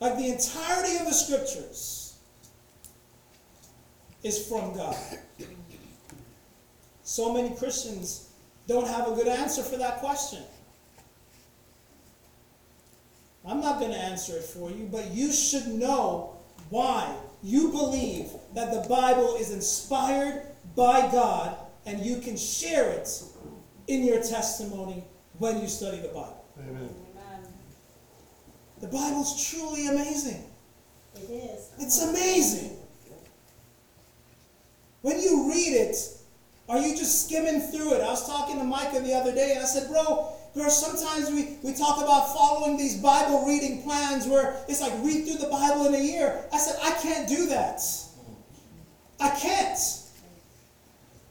like 0.00 0.16
the 0.16 0.28
entirety 0.32 0.96
of 0.96 1.04
the 1.04 1.12
scriptures 1.12 2.16
is 4.22 4.46
from 4.48 4.74
God? 4.74 4.96
So 7.02 7.34
many 7.34 7.54
Christians 7.54 8.30
don't 8.66 8.86
have 8.86 9.08
a 9.08 9.14
good 9.14 9.28
answer 9.28 9.62
for 9.62 9.76
that 9.76 9.98
question. 9.98 10.42
I'm 13.46 13.60
not 13.60 13.80
going 13.80 13.90
to 13.90 13.98
answer 13.98 14.36
it 14.36 14.44
for 14.44 14.70
you, 14.70 14.88
but 14.90 15.10
you 15.10 15.32
should 15.32 15.66
know 15.66 16.36
why 16.70 17.14
you 17.42 17.70
believe 17.70 18.28
that 18.54 18.72
the 18.72 18.88
Bible 18.88 19.36
is 19.36 19.50
inspired 19.50 20.46
by 20.76 21.10
God 21.10 21.56
and 21.84 22.00
you 22.00 22.18
can 22.18 22.36
share 22.36 22.90
it 22.90 23.08
in 23.88 24.04
your 24.04 24.22
testimony 24.22 25.04
when 25.38 25.60
you 25.60 25.66
study 25.66 25.98
the 25.98 26.08
Bible. 26.08 26.44
Amen. 26.60 26.88
Amen. 27.10 27.48
The 28.80 28.86
Bible's 28.86 29.50
truly 29.50 29.88
amazing. 29.88 30.44
It 31.16 31.30
is. 31.30 31.70
It's 31.78 32.02
amazing. 32.02 32.76
When 35.02 35.20
you 35.20 35.50
read 35.50 35.74
it, 35.74 35.96
are 36.68 36.78
you 36.78 36.96
just 36.96 37.26
skimming 37.26 37.60
through 37.60 37.94
it? 37.94 38.02
I 38.02 38.10
was 38.10 38.26
talking 38.26 38.58
to 38.58 38.64
Micah 38.64 39.00
the 39.00 39.14
other 39.14 39.34
day 39.34 39.52
and 39.52 39.60
I 39.60 39.66
said, 39.66 39.88
Bro, 39.90 40.32
bro, 40.54 40.68
sometimes 40.68 41.30
we, 41.30 41.56
we 41.62 41.74
talk 41.74 42.02
about 42.02 42.34
following 42.34 42.76
these 42.76 42.96
Bible 42.96 43.46
reading 43.46 43.82
plans 43.82 44.26
where 44.26 44.56
it's 44.68 44.80
like 44.80 44.92
read 45.02 45.26
through 45.26 45.38
the 45.38 45.48
Bible 45.50 45.86
in 45.86 45.94
a 45.94 46.02
year. 46.02 46.44
I 46.52 46.58
said, 46.58 46.76
I 46.82 46.92
can't 47.00 47.28
do 47.28 47.46
that. 47.46 47.80
I 49.20 49.30
can't. 49.30 49.78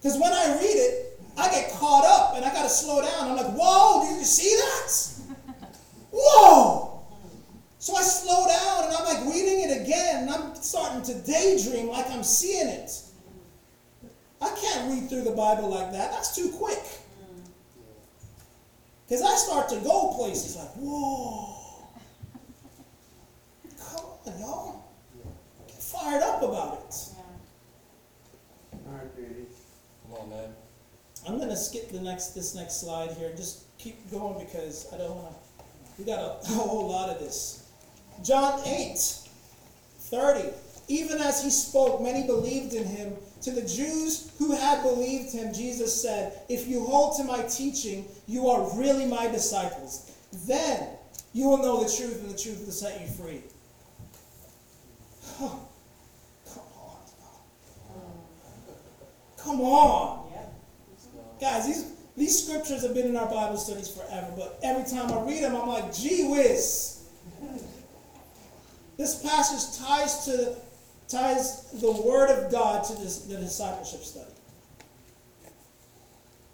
Because 0.02 0.18
when 0.18 0.32
I 0.34 0.58
read 0.60 0.76
it, 0.76 1.20
I 1.38 1.50
get 1.50 1.72
caught 1.74 2.06
up 2.06 2.36
and 2.36 2.46
I 2.46 2.54
got 2.54 2.64
to 2.64 2.70
slow 2.70 3.02
down. 3.02 3.32
I'm 3.32 3.38
like, 3.38 3.54
Whoa, 3.54 4.08
did 4.08 4.20
you 4.20 4.26
see 4.26 4.56
that? 4.56 5.36
Whoa! 6.12 7.04
So 7.80 7.96
I 7.96 8.02
slow 8.02 8.48
down 8.48 8.86
and 8.86 8.96
I'm 8.96 9.06
like 9.06 9.34
reading 9.34 9.70
it 9.70 9.82
again 9.82 10.24
and 10.24 10.30
I'm 10.30 10.56
starting 10.56 11.02
to 11.04 11.14
daydream 11.26 11.88
like 11.88 12.10
I'm 12.12 12.24
seeing 12.24 12.68
it. 12.68 12.92
I 14.42 14.50
can't 14.56 14.92
read 14.92 15.10
through 15.10 15.24
the 15.24 15.32
Bible 15.32 15.70
like 15.70 15.92
that. 15.92 16.12
That's 16.12 16.36
too 16.36 16.50
quick. 16.50 16.84
Because 19.12 19.26
I 19.26 19.36
start 19.36 19.68
to 19.68 19.76
go 19.82 20.14
places 20.16 20.56
like, 20.56 20.70
whoa. 20.78 21.54
Come 23.78 24.06
on, 24.26 24.40
y'all. 24.40 24.84
Get 25.68 25.76
fired 25.76 26.24
up 26.24 26.42
about 26.42 26.86
it. 26.88 26.96
All 28.72 28.94
right, 28.94 29.14
Petey. 29.14 29.48
Come 30.06 30.18
on, 30.18 30.30
man. 30.30 30.54
I'm 31.28 31.40
gonna 31.40 31.58
skip 31.58 31.92
the 31.92 32.00
next 32.00 32.28
this 32.28 32.56
next 32.56 32.80
slide 32.80 33.12
here 33.12 33.34
just 33.36 33.78
keep 33.78 34.10
going 34.10 34.46
because 34.46 34.88
I 34.94 34.98
don't 35.00 35.14
wanna 35.14 35.36
we 36.00 36.06
got 36.06 36.20
a, 36.20 36.40
a 36.44 36.46
whole 36.46 36.90
lot 36.90 37.10
of 37.10 37.20
this. 37.20 37.70
John 38.24 38.62
8, 38.66 38.98
30. 38.98 40.50
Even 40.88 41.20
as 41.20 41.44
he 41.44 41.50
spoke, 41.50 42.02
many 42.02 42.26
believed 42.26 42.74
in 42.74 42.86
him. 42.86 43.14
To 43.42 43.52
the 43.52 43.62
Jews 43.62 44.32
who 44.38 44.56
had 44.56 44.84
believed 44.84 45.34
him, 45.34 45.54
Jesus 45.54 46.02
said, 46.02 46.42
If 46.48 46.68
you 46.68 46.84
hold 46.86 47.18
to 47.18 47.24
my 47.24 47.42
teaching, 47.44 48.06
you 48.28 48.50
are 48.50 48.78
really 48.78 49.06
my 49.06 49.28
disciples. 49.28 50.12
Then 50.46 50.88
you 51.34 51.48
will 51.48 51.58
know 51.58 51.84
the 51.84 51.90
truth, 51.90 52.22
and 52.22 52.30
the 52.30 52.38
truth 52.38 52.64
will 52.66 52.72
set 52.72 53.02
you 53.02 53.08
free. 53.08 53.42
Come 55.38 55.50
on. 55.50 56.98
Come 59.38 59.62
on. 59.62 60.22
Guys, 61.40 61.66
these, 61.66 61.92
these 62.16 62.44
scriptures 62.46 62.84
have 62.84 62.94
been 62.94 63.08
in 63.08 63.18
our 63.18 63.28
Bible 63.28 63.58
studies 63.58 63.90
forever, 63.90 64.32
but 64.38 64.60
every 64.62 64.84
time 64.84 65.12
I 65.12 65.24
read 65.24 65.44
them, 65.44 65.56
I'm 65.56 65.68
like, 65.68 65.92
gee 65.92 66.28
whiz. 66.30 67.04
This 68.98 69.24
passage 69.24 69.80
ties 69.84 70.26
to 70.26 70.56
ties 71.12 71.72
the 71.72 71.92
Word 71.92 72.30
of 72.30 72.52
God 72.52 72.84
to 72.86 72.94
this, 72.94 73.20
the 73.26 73.38
discipleship 73.38 74.04
study. 74.04 74.32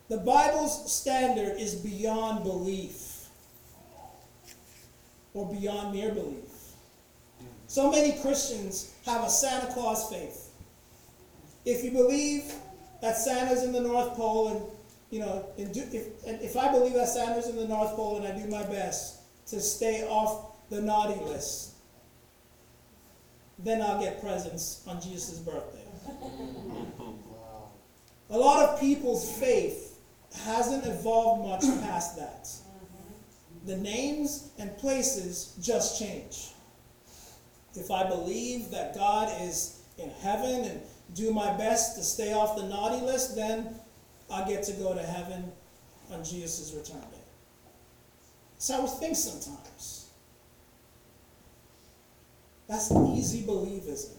The 0.10 0.18
Bible's 0.18 0.92
standard 0.92 1.60
is 1.60 1.76
beyond 1.76 2.44
belief 2.44 3.28
or 5.34 5.52
beyond 5.54 5.94
mere 5.94 6.14
belief. 6.14 6.44
So 7.68 7.92
many 7.92 8.20
Christians 8.22 8.94
have 9.06 9.24
a 9.24 9.30
Santa 9.30 9.72
Claus 9.74 10.10
faith. 10.10 10.52
If 11.66 11.84
you 11.84 11.92
believe 11.92 12.54
that 13.02 13.18
Santa's 13.18 13.64
in 13.64 13.74
the 13.74 13.82
North 13.82 14.16
Pole 14.16 14.48
and 14.48 14.62
you 15.10 15.20
know, 15.20 15.46
and 15.58 15.74
do, 15.74 15.84
if, 15.94 16.26
and 16.26 16.42
if 16.42 16.58
I 16.58 16.72
believe 16.72 16.94
that 16.94 17.08
Santa's 17.08 17.48
in 17.48 17.56
the 17.56 17.68
North 17.68 17.96
Pole 17.96 18.18
and 18.18 18.28
I 18.28 18.38
do 18.38 18.48
my 18.50 18.64
best 18.64 19.20
to 19.48 19.62
stay 19.62 20.04
off 20.04 20.70
the 20.70 20.82
naughty 20.82 21.20
list, 21.24 21.67
then 23.60 23.82
I'll 23.82 24.00
get 24.00 24.22
presents 24.22 24.84
on 24.88 25.02
Jesus' 25.02 25.40
birthday. 25.40 25.84
A 28.30 28.38
lot 28.38 28.68
of 28.68 28.80
people's 28.80 29.32
faith 29.38 30.00
hasn't 30.44 30.86
evolved 30.86 31.48
much 31.48 31.82
past 31.82 32.18
that. 32.18 32.50
The 33.66 33.78
names 33.78 34.52
and 34.60 34.78
places 34.78 35.56
just 35.62 36.00
change. 36.00 36.50
If 37.76 37.92
I 37.92 38.08
believe 38.08 38.72
that 38.72 38.96
God 38.96 39.30
is 39.42 39.82
in 39.98 40.10
heaven 40.10 40.66
and 40.66 40.82
do 41.14 41.32
my 41.32 41.56
best 41.58 41.96
to 41.98 42.04
stay 42.04 42.34
off 42.34 42.56
the 42.56 42.64
naughty 42.64 43.04
list, 43.06 43.36
then 43.36 43.76
I 44.32 44.48
get 44.48 44.64
to 44.64 44.74
go 44.74 44.94
to 44.94 45.02
heaven 45.02 45.52
on 46.12 46.24
Jesus' 46.24 46.74
return 46.74 47.02
day. 47.12 47.18
That's 48.54 48.70
how 48.70 48.82
we 48.82 48.88
think 48.88 49.16
sometimes. 49.16 50.07
That's 52.68 52.92
easy 52.92 53.44
believism. 53.44 54.12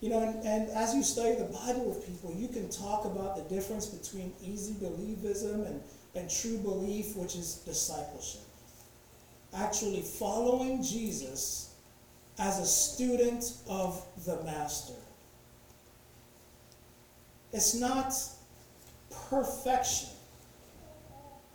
You 0.00 0.10
know, 0.10 0.20
and, 0.20 0.46
and 0.46 0.70
as 0.70 0.94
you 0.94 1.02
study 1.02 1.34
the 1.34 1.44
Bible 1.44 1.86
with 1.86 2.06
people, 2.06 2.32
you 2.34 2.48
can 2.48 2.68
talk 2.68 3.04
about 3.04 3.36
the 3.36 3.54
difference 3.54 3.86
between 3.86 4.32
easy 4.42 4.74
believism 4.74 5.66
and, 5.66 5.82
and 6.14 6.30
true 6.30 6.56
belief, 6.58 7.16
which 7.16 7.34
is 7.34 7.56
discipleship. 7.66 8.42
Actually 9.54 10.02
following 10.02 10.82
Jesus 10.82 11.74
as 12.38 12.60
a 12.60 12.66
student 12.66 13.52
of 13.68 14.04
the 14.24 14.40
Master. 14.44 14.94
It's 17.52 17.74
not 17.74 18.14
perfection. 19.28 20.10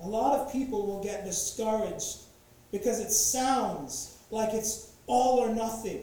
A 0.01 0.07
lot 0.07 0.38
of 0.39 0.51
people 0.51 0.86
will 0.86 1.01
get 1.01 1.23
discouraged 1.23 2.23
because 2.73 2.99
it 2.99 3.12
sounds 3.12 4.17
like 4.31 4.51
it's 4.53 4.91
all 5.05 5.38
or 5.38 5.53
nothing, 5.53 6.01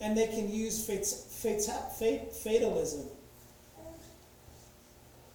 and 0.00 0.16
they 0.16 0.28
can 0.28 0.48
use 0.48 0.86
fat, 0.86 1.04
fat, 1.04 1.98
fat, 1.98 2.32
fatalism 2.32 3.04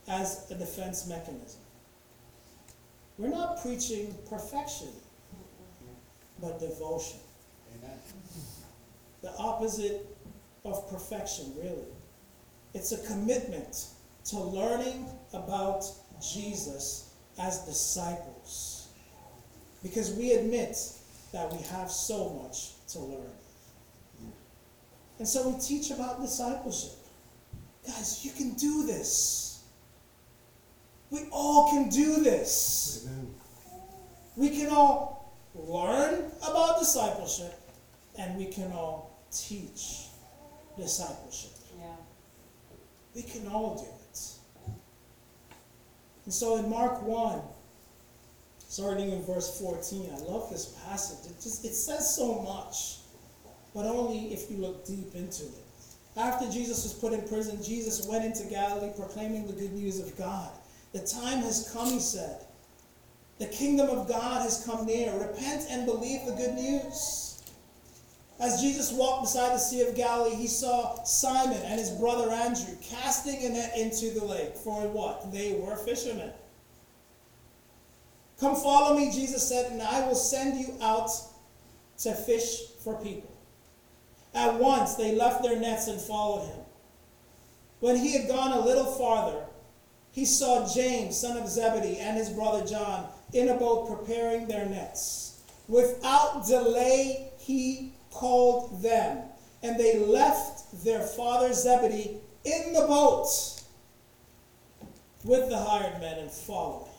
as 0.07 0.49
a 0.49 0.55
defense 0.55 1.05
mechanism. 1.05 1.59
We're 3.17 3.27
not 3.27 3.61
preaching 3.61 4.15
perfection, 4.29 4.87
but 6.41 6.59
devotion. 6.61 7.19
Amen. 7.75 7.97
The 9.21 9.35
opposite 9.37 10.07
of 10.63 10.89
perfection, 10.89 11.53
really. 11.57 11.91
It's 12.73 12.93
a 12.93 13.05
commitment 13.05 13.87
to 14.25 14.39
learning 14.39 15.07
about 15.33 15.83
Jesus 16.21 17.13
as 17.37 17.59
disciples. 17.65 18.72
Because 19.83 20.13
we 20.13 20.31
admit 20.31 20.77
that 21.33 21.51
we 21.51 21.61
have 21.63 21.91
so 21.91 22.41
much 22.41 22.71
to 22.93 22.99
learn. 22.99 23.31
And 25.19 25.27
so 25.27 25.49
we 25.49 25.59
teach 25.59 25.91
about 25.91 26.21
discipleship. 26.21 26.97
Guys, 27.85 28.23
you 28.23 28.31
can 28.31 28.53
do 28.53 28.85
this. 28.85 29.63
We 31.11 31.27
all 31.31 31.69
can 31.69 31.89
do 31.89 32.23
this. 32.23 33.05
Amen. 33.07 33.35
We 34.35 34.49
can 34.49 34.69
all 34.69 35.33
learn 35.53 36.31
about 36.41 36.79
discipleship 36.79 37.53
and 38.17 38.37
we 38.37 38.45
can 38.45 38.71
all 38.71 39.19
teach 39.31 40.07
discipleship. 40.77 41.51
Yeah. 41.77 41.95
We 43.13 43.21
can 43.21 43.47
all 43.47 43.75
do 43.75 43.83
it. 43.83 44.19
And 46.25 46.33
so 46.33 46.57
in 46.57 46.69
Mark 46.69 47.03
1, 47.03 47.41
starting 48.73 49.11
in 49.11 49.21
verse 49.21 49.59
14, 49.59 50.09
I 50.11 50.17
love 50.31 50.49
this 50.49 50.75
passage. 50.87 51.29
It 51.29 51.39
just 51.39 51.63
it 51.63 51.75
says 51.75 52.15
so 52.15 52.41
much, 52.41 52.97
but 53.75 53.85
only 53.85 54.33
if 54.33 54.49
you 54.49 54.57
look 54.57 54.83
deep 54.83 55.13
into 55.13 55.43
it. 55.43 55.63
After 56.17 56.49
Jesus 56.49 56.81
was 56.81 56.93
put 56.93 57.13
in 57.13 57.27
prison, 57.27 57.63
Jesus 57.63 58.07
went 58.07 58.25
into 58.25 58.45
Galilee 58.45 58.91
proclaiming 58.97 59.45
the 59.45 59.53
good 59.53 59.73
news 59.73 59.99
of 59.99 60.17
God. 60.17 60.49
The 60.91 61.05
time 61.05 61.43
has 61.43 61.69
come, 61.71 61.87
he 61.87 61.99
said. 61.99 62.45
The 63.37 63.45
kingdom 63.45 63.89
of 63.89 64.07
God 64.07 64.41
has 64.41 64.65
come 64.65 64.87
near. 64.87 65.13
Repent 65.19 65.65
and 65.69 65.85
believe 65.85 66.25
the 66.25 66.33
good 66.33 66.55
news. 66.55 67.43
As 68.39 68.59
Jesus 68.59 68.91
walked 68.91 69.25
beside 69.25 69.53
the 69.53 69.59
Sea 69.59 69.81
of 69.81 69.95
Galilee, 69.95 70.35
he 70.35 70.47
saw 70.47 71.03
Simon 71.03 71.61
and 71.61 71.79
his 71.79 71.91
brother 71.91 72.31
Andrew 72.31 72.75
casting 72.81 73.45
a 73.45 73.49
net 73.49 73.77
into 73.77 74.19
the 74.19 74.25
lake. 74.25 74.55
For 74.55 74.87
what? 74.87 75.31
They 75.31 75.59
were 75.61 75.75
fishermen. 75.75 76.31
Come 78.43 78.57
follow 78.57 78.97
me, 78.97 79.09
Jesus 79.09 79.47
said, 79.47 79.71
and 79.71 79.81
I 79.81 80.05
will 80.05 80.15
send 80.15 80.59
you 80.59 80.75
out 80.81 81.09
to 81.99 82.13
fish 82.13 82.71
for 82.83 83.01
people. 83.01 83.31
At 84.33 84.55
once 84.55 84.95
they 84.95 85.15
left 85.15 85.43
their 85.43 85.57
nets 85.57 85.87
and 85.87 86.01
followed 86.01 86.47
him. 86.47 86.59
When 87.79 87.95
he 87.95 88.17
had 88.17 88.27
gone 88.27 88.51
a 88.51 88.59
little 88.59 88.83
farther, 88.83 89.45
he 90.11 90.25
saw 90.25 90.67
James, 90.67 91.17
son 91.17 91.37
of 91.37 91.47
Zebedee, 91.47 91.99
and 91.99 92.17
his 92.17 92.31
brother 92.31 92.65
John 92.65 93.07
in 93.31 93.47
a 93.47 93.55
boat 93.55 93.87
preparing 93.87 94.45
their 94.45 94.65
nets. 94.65 95.41
Without 95.69 96.45
delay, 96.45 97.29
he 97.37 97.93
called 98.11 98.81
them, 98.81 99.19
and 99.61 99.79
they 99.79 99.99
left 99.99 100.83
their 100.83 100.99
father 100.99 101.53
Zebedee 101.53 102.17
in 102.43 102.73
the 102.73 102.87
boat 102.87 103.29
with 105.23 105.47
the 105.47 105.57
hired 105.57 106.01
men 106.01 106.19
and 106.19 106.29
followed 106.29 106.87
him. 106.87 106.92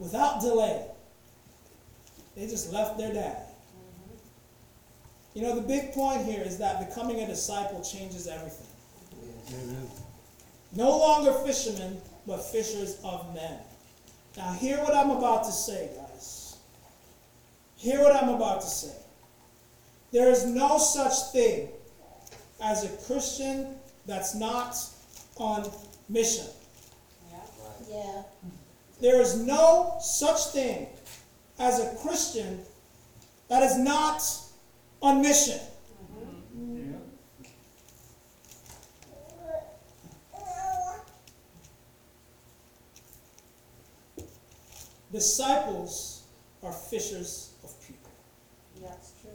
Without 0.00 0.40
delay, 0.40 0.86
they 2.34 2.46
just 2.46 2.72
left 2.72 2.98
their 2.98 3.12
dad. 3.12 3.36
You 5.34 5.42
know, 5.42 5.54
the 5.54 5.60
big 5.60 5.92
point 5.92 6.24
here 6.24 6.42
is 6.42 6.58
that 6.58 6.88
becoming 6.88 7.20
a 7.20 7.26
disciple 7.26 7.82
changes 7.82 8.26
everything. 8.26 8.66
Amen. 9.52 9.86
No 10.74 10.98
longer 10.98 11.32
fishermen, 11.44 12.00
but 12.26 12.38
fishers 12.38 12.98
of 13.04 13.32
men. 13.34 13.58
Now, 14.36 14.52
hear 14.52 14.78
what 14.78 14.94
I'm 14.94 15.10
about 15.10 15.44
to 15.44 15.52
say, 15.52 15.90
guys. 15.96 16.56
Hear 17.76 18.00
what 18.00 18.16
I'm 18.16 18.30
about 18.30 18.62
to 18.62 18.66
say. 18.66 18.94
There 20.12 20.30
is 20.30 20.46
no 20.46 20.78
such 20.78 21.32
thing 21.32 21.68
as 22.62 22.84
a 22.84 22.88
Christian 23.06 23.76
that's 24.06 24.34
not 24.34 24.76
on 25.36 25.70
mission. 26.08 26.46
Yeah. 27.88 28.22
There 29.00 29.20
is 29.20 29.36
no 29.38 29.96
such 30.00 30.46
thing 30.52 30.86
as 31.58 31.80
a 31.80 31.94
Christian 32.02 32.60
that 33.48 33.62
is 33.62 33.78
not 33.78 34.22
on 35.00 35.22
mission. 35.22 35.58
Disciples 45.12 46.22
are 46.62 46.72
fishers 46.72 47.54
of 47.64 47.74
people. 47.84 48.12
That's 48.80 49.12
true. 49.20 49.30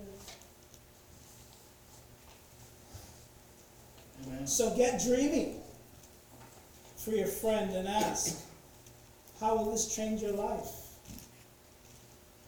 Amen. 4.25 4.47
So 4.47 4.73
get 4.77 5.03
dreaming 5.03 5.59
for 6.95 7.11
your 7.11 7.27
friend 7.27 7.75
and 7.75 7.89
ask, 7.89 8.41
how 9.39 9.55
will 9.55 9.71
this 9.71 9.95
change 9.95 10.21
your 10.21 10.33
life? 10.33 10.69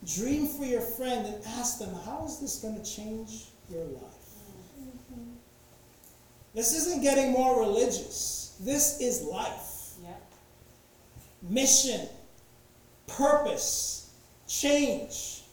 Dream 0.05 0.47
for 0.47 0.63
your 0.65 0.81
friend 0.81 1.25
and 1.25 1.43
ask 1.45 1.79
them, 1.79 1.93
how 2.05 2.25
is 2.25 2.39
this 2.39 2.59
going 2.59 2.75
to 2.75 2.83
change 2.83 3.45
your 3.69 3.83
life? 3.83 4.13
This 6.53 6.73
isn't 6.75 7.01
getting 7.01 7.31
more 7.33 7.59
religious. 7.59 8.57
This 8.59 8.99
is 8.99 9.21
life. 9.21 9.93
Yep. 10.01 10.21
Mission, 11.49 12.07
purpose, 13.05 14.11
change. 14.47 15.43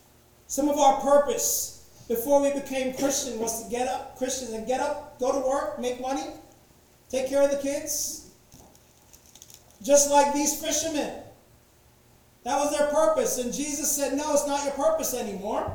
Some 0.47 0.69
of 0.69 0.79
our 0.79 1.01
purpose 1.01 1.91
before 2.09 2.41
we 2.41 2.53
became 2.53 2.95
Christian 2.95 3.39
was 3.39 3.65
to 3.65 3.71
get 3.71 3.89
up, 3.89 4.17
Christians, 4.17 4.53
and 4.53 4.67
get 4.67 4.81
up, 4.81 5.19
go 5.19 5.33
to 5.33 5.47
work, 5.47 5.79
make 5.79 6.01
money, 6.01 6.27
take 7.11 7.29
care 7.29 7.43
of 7.43 7.51
the 7.51 7.59
kids. 7.59 8.31
Just 9.83 10.11
like 10.11 10.33
these 10.33 10.59
fishermen. 10.63 11.24
That 12.45 12.59
was 12.59 12.77
their 12.77 12.89
purpose. 12.89 13.39
And 13.39 13.53
Jesus 13.53 13.91
said, 13.91 14.17
No, 14.17 14.33
it's 14.33 14.47
not 14.47 14.65
your 14.65 14.75
purpose 14.75 15.15
anymore. 15.15 15.75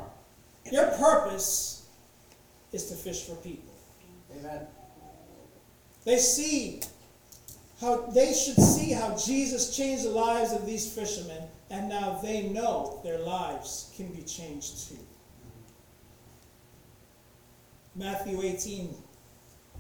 Your 0.72 0.88
purpose 0.91 1.88
is 2.72 2.86
to 2.89 2.95
fish 2.95 3.24
for 3.24 3.36
people. 3.36 3.74
Amen. 4.38 4.67
They 6.05 6.17
see 6.17 6.82
how 7.82 8.07
they 8.13 8.34
should 8.34 8.61
see 8.61 8.91
how 8.91 9.15
Jesus 9.17 9.76
changed 9.76 10.03
the 10.03 10.09
lives 10.09 10.53
of 10.53 10.65
these 10.65 10.91
fishermen, 10.91 11.41
and 11.70 11.89
now 11.89 12.20
they 12.22 12.43
know 12.49 12.99
their 13.03 13.20
lives 13.20 13.91
can 13.95 14.07
be 14.07 14.22
changed 14.22 14.89
too. 14.89 14.99
Matthew 17.95 18.41
18, 18.41 18.93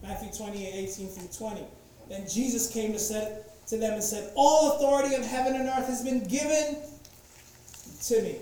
Matthew 0.01 0.31
28, 0.31 0.89
18 0.89 1.07
through 1.07 1.49
20. 1.49 1.63
Then 2.09 2.27
Jesus 2.27 2.71
came 2.71 2.93
to, 2.93 2.99
said, 2.99 3.45
to 3.69 3.77
them 3.77 3.93
and 3.93 4.03
said, 4.03 4.31
All 4.35 4.73
authority 4.73 5.15
in 5.15 5.23
heaven 5.23 5.55
and 5.55 5.67
earth 5.67 5.87
has 5.87 6.03
been 6.03 6.25
given 6.27 6.77
to 8.03 8.21
me. 8.21 8.35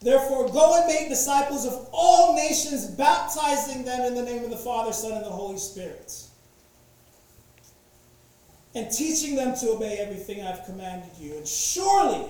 Therefore, 0.00 0.48
go 0.48 0.78
and 0.78 0.86
make 0.86 1.08
disciples 1.08 1.64
of 1.64 1.88
all 1.92 2.34
nations, 2.34 2.86
baptizing 2.86 3.84
them 3.84 4.00
in 4.00 4.14
the 4.14 4.22
name 4.22 4.42
of 4.42 4.50
the 4.50 4.56
Father, 4.56 4.92
Son, 4.92 5.12
and 5.12 5.24
the 5.24 5.30
Holy 5.30 5.58
Spirit 5.58 6.12
and 8.74 8.90
teaching 8.90 9.36
them 9.36 9.54
to 9.56 9.70
obey 9.70 9.98
everything 9.98 10.44
I've 10.44 10.64
commanded 10.64 11.10
you. 11.18 11.36
And 11.36 11.46
surely 11.46 12.26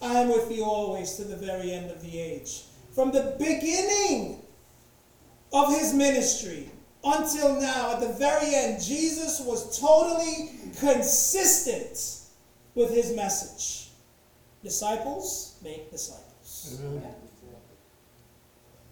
I 0.00 0.14
am 0.14 0.28
with 0.28 0.50
you 0.50 0.64
always 0.64 1.14
to 1.16 1.24
the 1.24 1.36
very 1.36 1.72
end 1.72 1.90
of 1.90 2.02
the 2.02 2.18
age. 2.18 2.62
From 2.94 3.12
the 3.12 3.36
beginning 3.38 4.42
of 5.52 5.68
his 5.78 5.92
ministry 5.92 6.70
until 7.04 7.60
now, 7.60 7.92
at 7.92 8.00
the 8.00 8.12
very 8.14 8.54
end, 8.54 8.82
Jesus 8.82 9.40
was 9.40 9.78
totally 9.78 10.50
consistent 10.78 12.22
with 12.74 12.90
his 12.90 13.14
message. 13.14 13.90
Disciples 14.62 15.58
make 15.62 15.90
disciples. 15.90 16.80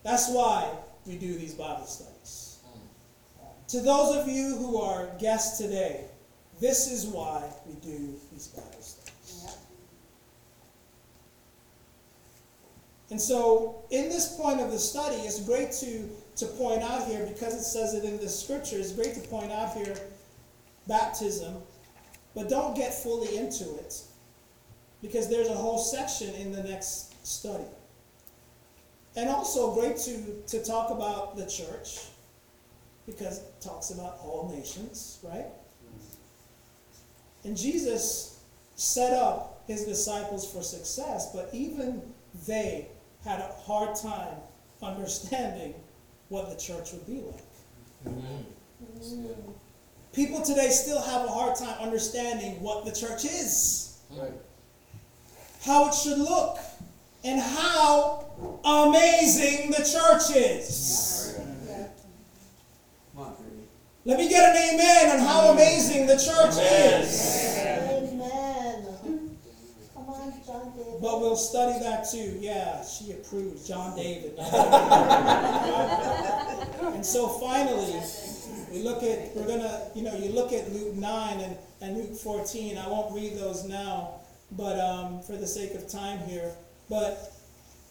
That's 0.02 0.28
why 0.30 0.70
we 1.06 1.16
do 1.16 1.38
these 1.38 1.54
Bible 1.54 1.86
studies. 1.86 2.58
To 3.68 3.80
those 3.80 4.16
of 4.16 4.28
you 4.28 4.56
who 4.56 4.80
are 4.82 5.08
guests 5.18 5.58
today, 5.58 6.04
this 6.60 6.90
is 6.90 7.06
why 7.06 7.42
we 7.66 7.74
do 7.76 8.14
these 8.30 8.48
Bible 8.48 8.80
studies. 8.80 9.56
And 13.10 13.20
so, 13.20 13.82
in 13.90 14.08
this 14.08 14.36
point 14.36 14.60
of 14.60 14.70
the 14.70 14.78
study, 14.78 15.16
it's 15.16 15.40
great 15.40 15.72
to, 15.72 16.08
to 16.36 16.46
point 16.46 16.82
out 16.82 17.06
here, 17.06 17.26
because 17.26 17.54
it 17.54 17.64
says 17.64 17.94
it 17.94 18.04
in 18.04 18.18
the 18.18 18.28
scripture, 18.28 18.78
it's 18.78 18.92
great 18.92 19.14
to 19.14 19.20
point 19.28 19.52
out 19.52 19.76
here 19.76 19.94
baptism, 20.88 21.56
but 22.34 22.48
don't 22.48 22.74
get 22.74 22.94
fully 22.94 23.36
into 23.36 23.64
it, 23.76 24.00
because 25.02 25.28
there's 25.28 25.48
a 25.48 25.54
whole 25.54 25.78
section 25.78 26.34
in 26.34 26.52
the 26.52 26.62
next 26.62 27.26
study. 27.26 27.64
And 29.14 29.28
also, 29.28 29.74
great 29.74 29.98
to, 29.98 30.42
to 30.46 30.64
talk 30.64 30.90
about 30.90 31.36
the 31.36 31.46
church, 31.46 32.00
because 33.06 33.38
it 33.40 33.60
talks 33.60 33.90
about 33.90 34.18
all 34.22 34.50
nations, 34.54 35.18
right? 35.22 35.46
And 37.44 37.56
Jesus 37.56 38.40
set 38.76 39.12
up 39.12 39.64
his 39.66 39.84
disciples 39.84 40.50
for 40.50 40.62
success, 40.62 41.30
but 41.34 41.50
even 41.52 42.00
they 42.46 42.88
had 43.24 43.40
a 43.40 43.52
hard 43.64 43.96
time 43.96 44.36
understanding 44.82 45.74
what 46.32 46.48
the 46.48 46.56
church 46.56 46.92
would 46.92 47.06
be 47.06 47.20
like. 47.20 47.44
Mm-hmm. 48.08 49.50
People 50.14 50.40
today 50.40 50.70
still 50.70 51.00
have 51.02 51.26
a 51.26 51.28
hard 51.28 51.56
time 51.56 51.76
understanding 51.78 52.60
what 52.62 52.86
the 52.86 52.90
church 52.90 53.26
is, 53.26 53.98
Right. 54.10 54.32
how 55.64 55.88
it 55.88 55.94
should 55.94 56.18
look, 56.18 56.58
and 57.22 57.38
how 57.38 58.24
amazing 58.64 59.70
the 59.72 59.84
church 59.84 60.34
is. 60.34 61.38
Come 63.14 63.24
on. 63.24 63.36
Let 64.06 64.18
me 64.18 64.28
get 64.30 64.56
an 64.56 64.74
amen 64.74 65.10
on 65.20 65.26
how 65.26 65.52
amazing 65.52 66.06
the 66.06 66.16
church 66.16 66.56
is. 66.58 67.58
Amen. 67.58 68.86
Come 69.94 70.08
on, 70.08 70.32
But 71.02 71.20
we'll 71.20 71.34
study 71.34 71.80
that 71.80 72.08
too. 72.08 72.38
Yeah, 72.38 72.84
she 72.84 73.10
approves. 73.10 73.66
John 73.66 73.96
David. 73.96 74.34
and 74.38 74.46
so 77.04 77.26
finally, 77.26 78.00
we 78.70 78.84
look 78.84 79.02
at, 79.02 79.34
we're 79.34 79.48
going 79.48 79.62
to, 79.62 79.90
you 79.96 80.04
know, 80.04 80.14
you 80.14 80.30
look 80.30 80.52
at 80.52 80.72
Luke 80.72 80.94
9 80.94 81.40
and, 81.40 81.56
and 81.80 81.96
Luke 81.96 82.16
14. 82.16 82.78
I 82.78 82.88
won't 82.88 83.12
read 83.12 83.36
those 83.36 83.64
now, 83.64 84.20
but 84.52 84.78
um, 84.78 85.20
for 85.22 85.32
the 85.32 85.46
sake 85.46 85.74
of 85.74 85.88
time 85.88 86.20
here. 86.20 86.54
But, 86.88 87.32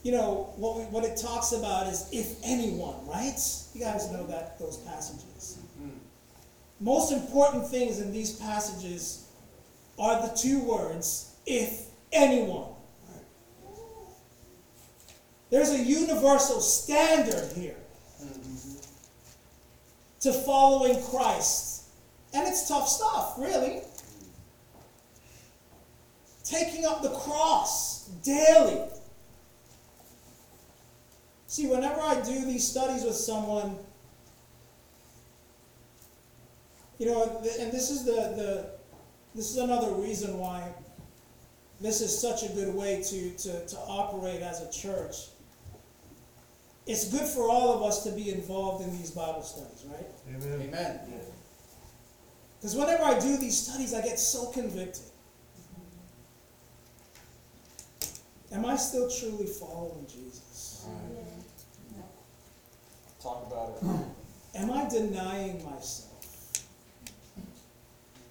you 0.03 0.13
know, 0.13 0.53
what, 0.55 0.77
we, 0.77 0.83
what 0.85 1.03
it 1.03 1.17
talks 1.17 1.51
about 1.51 1.87
is 1.87 2.07
if 2.13 2.37
anyone, 2.45 3.05
right? 3.05 3.37
You 3.73 3.81
guys 3.81 4.09
know 4.09 4.25
that, 4.27 4.57
those 4.57 4.77
passages. 4.77 5.57
Most 6.79 7.11
important 7.11 7.67
things 7.67 7.99
in 7.99 8.13
these 8.13 8.37
passages 8.37 9.27
are 9.99 10.21
the 10.21 10.33
two 10.33 10.61
words, 10.61 11.35
if 11.45 11.87
anyone. 12.13 12.70
There's 15.51 15.69
a 15.69 15.77
universal 15.77 16.61
standard 16.61 17.51
here 17.51 17.75
to 20.21 20.31
following 20.31 21.03
Christ. 21.03 21.83
And 22.33 22.47
it's 22.47 22.67
tough 22.67 22.87
stuff, 22.87 23.33
really. 23.37 23.81
Taking 26.45 26.85
up 26.85 27.01
the 27.01 27.09
cross 27.09 28.07
daily. 28.23 28.81
See, 31.47 31.67
whenever 31.67 31.99
I 31.99 32.21
do 32.21 32.45
these 32.45 32.65
studies 32.65 33.03
with 33.03 33.15
someone, 33.15 33.77
you 36.97 37.07
know, 37.07 37.41
and 37.59 37.71
this 37.73 37.89
is 37.89 38.05
the, 38.05 38.11
the 38.11 38.65
this 39.35 39.49
is 39.49 39.57
another 39.57 39.91
reason 39.91 40.37
why 40.37 40.71
this 41.81 41.99
is 41.99 42.17
such 42.17 42.43
a 42.43 42.53
good 42.53 42.73
way 42.73 43.01
to, 43.01 43.31
to, 43.31 43.65
to 43.65 43.77
operate 43.79 44.41
as 44.41 44.61
a 44.61 44.71
church. 44.71 45.15
It's 46.87 47.09
good 47.09 47.27
for 47.27 47.49
all 47.49 47.75
of 47.75 47.83
us 47.83 48.03
to 48.03 48.11
be 48.11 48.31
involved 48.31 48.83
in 48.83 48.91
these 48.97 49.11
Bible 49.11 49.43
studies, 49.43 49.85
right? 49.87 50.07
Amen. 50.27 50.99
Because 52.59 52.75
whenever 52.75 53.03
I 53.03 53.19
do 53.19 53.37
these 53.37 53.57
studies, 53.57 53.93
I 53.93 54.01
get 54.01 54.19
so 54.19 54.47
convicted. 54.51 55.05
Am 58.51 58.65
I 58.65 58.75
still 58.75 59.09
truly 59.09 59.45
following 59.47 60.05
Jesus? 60.07 60.85
Talk 63.21 63.47
about 63.47 63.77
it. 63.77 64.59
Am 64.59 64.71
I 64.71 64.89
denying 64.89 65.63
myself? 65.63 66.09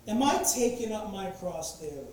Am 0.09 0.22
I 0.22 0.42
taking 0.55 0.92
up 0.92 1.12
my 1.12 1.30
cross 1.30 1.80
daily? 1.80 2.07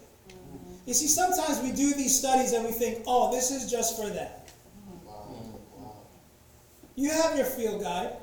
You 0.86 0.94
see, 0.94 1.08
sometimes 1.08 1.60
we 1.62 1.72
do 1.72 1.94
these 1.94 2.18
studies 2.18 2.54
and 2.54 2.64
we 2.66 2.72
think, 2.72 3.04
oh, 3.08 3.32
this 3.34 3.52
is 3.52 3.70
just 3.70 3.98
for 3.98 4.08
them. 4.08 4.32
You 6.98 7.12
have 7.12 7.38
your 7.38 7.46
field 7.46 7.84
guide. 7.84 8.14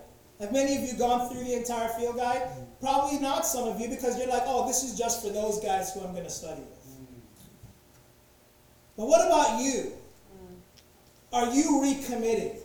Have 0.41 0.53
many 0.53 0.77
of 0.77 0.83
you 0.83 0.99
gone 0.99 1.31
through 1.31 1.45
the 1.45 1.55
entire 1.55 1.89
field 1.91 2.17
guide? 2.17 2.43
Probably 2.81 3.21
not 3.21 3.47
some 3.47 3.69
of 3.69 3.81
you 3.81 3.89
because 3.89 4.19
you're 4.19 4.29
like, 4.29 4.43
oh, 4.47 4.67
this 4.67 4.83
is 4.83 4.99
just 4.99 5.23
for 5.25 5.33
those 5.33 5.61
guys 5.61 5.95
who 5.95 6.01
I'm 6.01 6.13
going 6.13 6.25
to 6.25 6.31
study 6.31 6.61
with. 6.61 6.69
But 8.97 9.07
what 9.07 9.25
about 9.25 9.63
you? 9.63 9.93
Are 11.33 11.55
you 11.55 11.81
recommitting? 11.83 12.59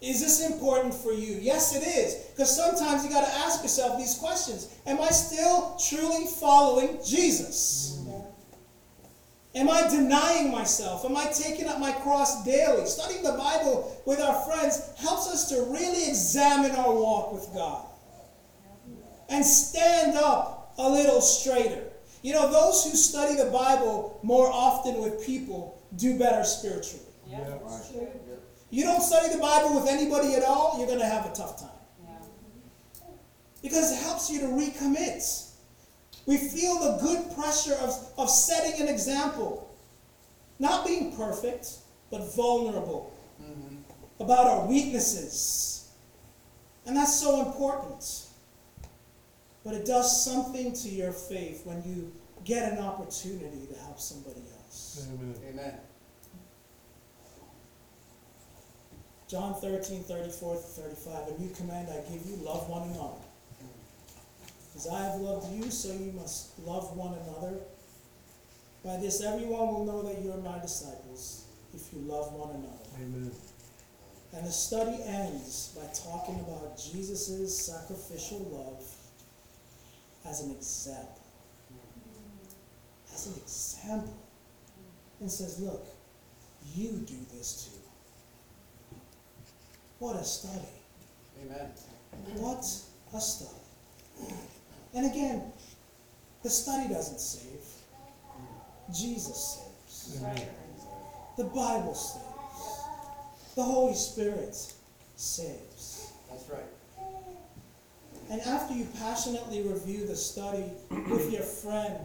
Is 0.00 0.20
this 0.20 0.48
important 0.48 0.92
for 0.92 1.12
you? 1.12 1.38
Yes, 1.40 1.76
it 1.76 1.86
is. 1.86 2.14
Because 2.30 2.54
sometimes 2.54 3.04
you 3.04 3.10
got 3.10 3.26
to 3.26 3.34
ask 3.38 3.62
yourself 3.62 3.96
these 3.96 4.16
questions 4.16 4.74
Am 4.86 5.00
I 5.00 5.08
still 5.08 5.76
truly 5.88 6.26
following 6.26 6.98
Jesus? 7.04 8.04
Am 9.54 9.68
I 9.68 9.88
denying 9.88 10.52
myself? 10.52 11.04
Am 11.04 11.16
I 11.16 11.26
taking 11.26 11.66
up 11.66 11.80
my 11.80 11.92
cross 11.92 12.44
daily? 12.44 12.86
Studying 12.86 13.22
the 13.22 13.32
Bible 13.32 14.00
with 14.06 14.20
our 14.20 14.34
friends 14.42 14.92
helps 14.98 15.26
us 15.28 15.48
to 15.48 15.62
really 15.70 16.08
examine 16.08 16.72
our 16.72 16.92
walk 16.94 17.32
with 17.32 17.48
God 17.54 17.86
and 19.30 19.44
stand 19.44 20.16
up 20.16 20.74
a 20.78 20.88
little 20.88 21.20
straighter. 21.20 21.82
You 22.22 22.34
know, 22.34 22.50
those 22.52 22.84
who 22.84 22.90
study 22.96 23.36
the 23.36 23.50
Bible 23.50 24.20
more 24.22 24.50
often 24.50 25.00
with 25.02 25.24
people 25.24 25.80
do 25.96 26.18
better 26.18 26.44
spiritually. 26.44 27.04
Yeah, 27.26 27.38
Yeah. 27.40 27.58
that's 27.66 27.90
true. 27.90 28.06
You 28.70 28.84
don't 28.84 29.00
study 29.00 29.32
the 29.32 29.38
Bible 29.40 29.74
with 29.80 29.88
anybody 29.88 30.34
at 30.34 30.42
all, 30.44 30.74
you're 30.78 30.86
going 30.86 30.98
to 30.98 31.06
have 31.06 31.24
a 31.24 31.34
tough 31.34 31.58
time. 31.58 31.70
Yeah. 32.04 33.06
Because 33.62 33.92
it 33.92 33.96
helps 34.02 34.30
you 34.30 34.40
to 34.40 34.46
recommit. 34.46 35.46
We 36.28 36.36
feel 36.36 36.74
the 36.78 36.98
good 37.00 37.34
pressure 37.34 37.72
of, 37.76 37.94
of 38.18 38.28
setting 38.28 38.82
an 38.82 38.88
example. 38.92 39.74
Not 40.58 40.86
being 40.86 41.16
perfect, 41.16 41.70
but 42.10 42.34
vulnerable 42.36 43.14
Mm-hmm. 43.42 44.22
about 44.22 44.46
our 44.48 44.66
weaknesses. 44.66 45.90
And 46.84 46.96
that's 46.96 47.18
so 47.18 47.46
important. 47.46 48.26
But 49.64 49.74
it 49.74 49.86
does 49.86 50.24
something 50.24 50.72
to 50.72 50.88
your 50.88 51.12
faith 51.12 51.64
when 51.64 51.82
you 51.86 52.12
get 52.44 52.72
an 52.72 52.80
opportunity 52.80 53.66
to 53.72 53.78
help 53.78 54.00
somebody 54.00 54.42
else. 54.64 55.06
Amen. 55.08 55.34
Amen. 55.48 55.74
John 59.28 59.54
13, 59.54 60.02
34 60.02 60.56
35. 60.56 61.28
A 61.28 61.40
new 61.40 61.50
command 61.54 61.88
I 61.90 62.00
give 62.12 62.26
you 62.26 62.36
love 62.44 62.68
one 62.68 62.82
another. 62.88 63.22
As 64.78 64.86
I 64.86 65.02
have 65.10 65.20
loved 65.20 65.52
you, 65.52 65.68
so 65.72 65.88
you 65.88 66.12
must 66.12 66.56
love 66.60 66.96
one 66.96 67.12
another. 67.14 67.56
By 68.84 68.96
this, 68.98 69.20
everyone 69.24 69.74
will 69.74 69.84
know 69.84 70.02
that 70.02 70.22
you 70.22 70.30
are 70.30 70.38
my 70.38 70.60
disciples 70.60 71.46
if 71.74 71.92
you 71.92 71.98
love 72.02 72.32
one 72.32 72.50
another. 72.50 72.86
Amen. 72.94 73.32
And 74.36 74.46
the 74.46 74.52
study 74.52 75.02
ends 75.04 75.76
by 75.76 75.82
talking 75.92 76.38
about 76.38 76.78
Jesus' 76.78 77.58
sacrificial 77.58 78.38
love 78.52 78.84
as 80.24 80.42
an 80.42 80.52
example. 80.52 81.24
As 83.12 83.26
an 83.26 83.34
example. 83.42 84.16
And 85.20 85.28
says, 85.28 85.58
look, 85.60 85.84
you 86.76 86.92
do 87.04 87.16
this 87.34 87.64
too. 87.64 88.96
What 89.98 90.14
a 90.14 90.22
study. 90.22 90.68
Amen. 91.42 91.72
What 92.36 92.64
a 93.12 93.20
study. 93.20 93.58
And 94.94 95.06
again, 95.10 95.52
the 96.42 96.50
study 96.50 96.88
doesn't 96.88 97.20
save. 97.20 97.64
Jesus 98.94 99.60
saves. 99.86 100.22
Amen. 100.22 100.48
The 101.36 101.44
Bible 101.44 101.94
saves. 101.94 103.54
The 103.54 103.62
Holy 103.62 103.94
Spirit 103.94 104.54
saves. 105.16 106.12
That's 106.30 106.48
right. 106.48 106.62
And 108.30 108.40
after 108.42 108.74
you 108.74 108.86
passionately 108.98 109.62
review 109.62 110.06
the 110.06 110.16
study 110.16 110.64
with 110.90 111.32
your 111.32 111.42
friend, 111.42 111.98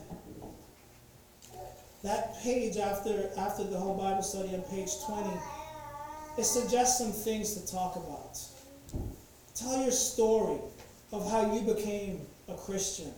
that 2.03 2.37
page 2.41 2.77
after 2.77 3.29
after 3.37 3.63
the 3.63 3.77
whole 3.77 3.97
Bible 3.97 4.23
study 4.23 4.53
on 4.55 4.61
page 4.63 4.91
20, 5.05 5.29
it 6.37 6.43
suggests 6.43 6.97
some 6.97 7.11
things 7.11 7.53
to 7.55 7.71
talk 7.71 7.95
about. 7.95 8.39
Tell 9.55 9.81
your 9.81 9.91
story 9.91 10.57
of 11.11 11.29
how 11.29 11.53
you 11.53 11.61
became 11.61 12.21
a 12.47 12.55
Christian. 12.55 13.13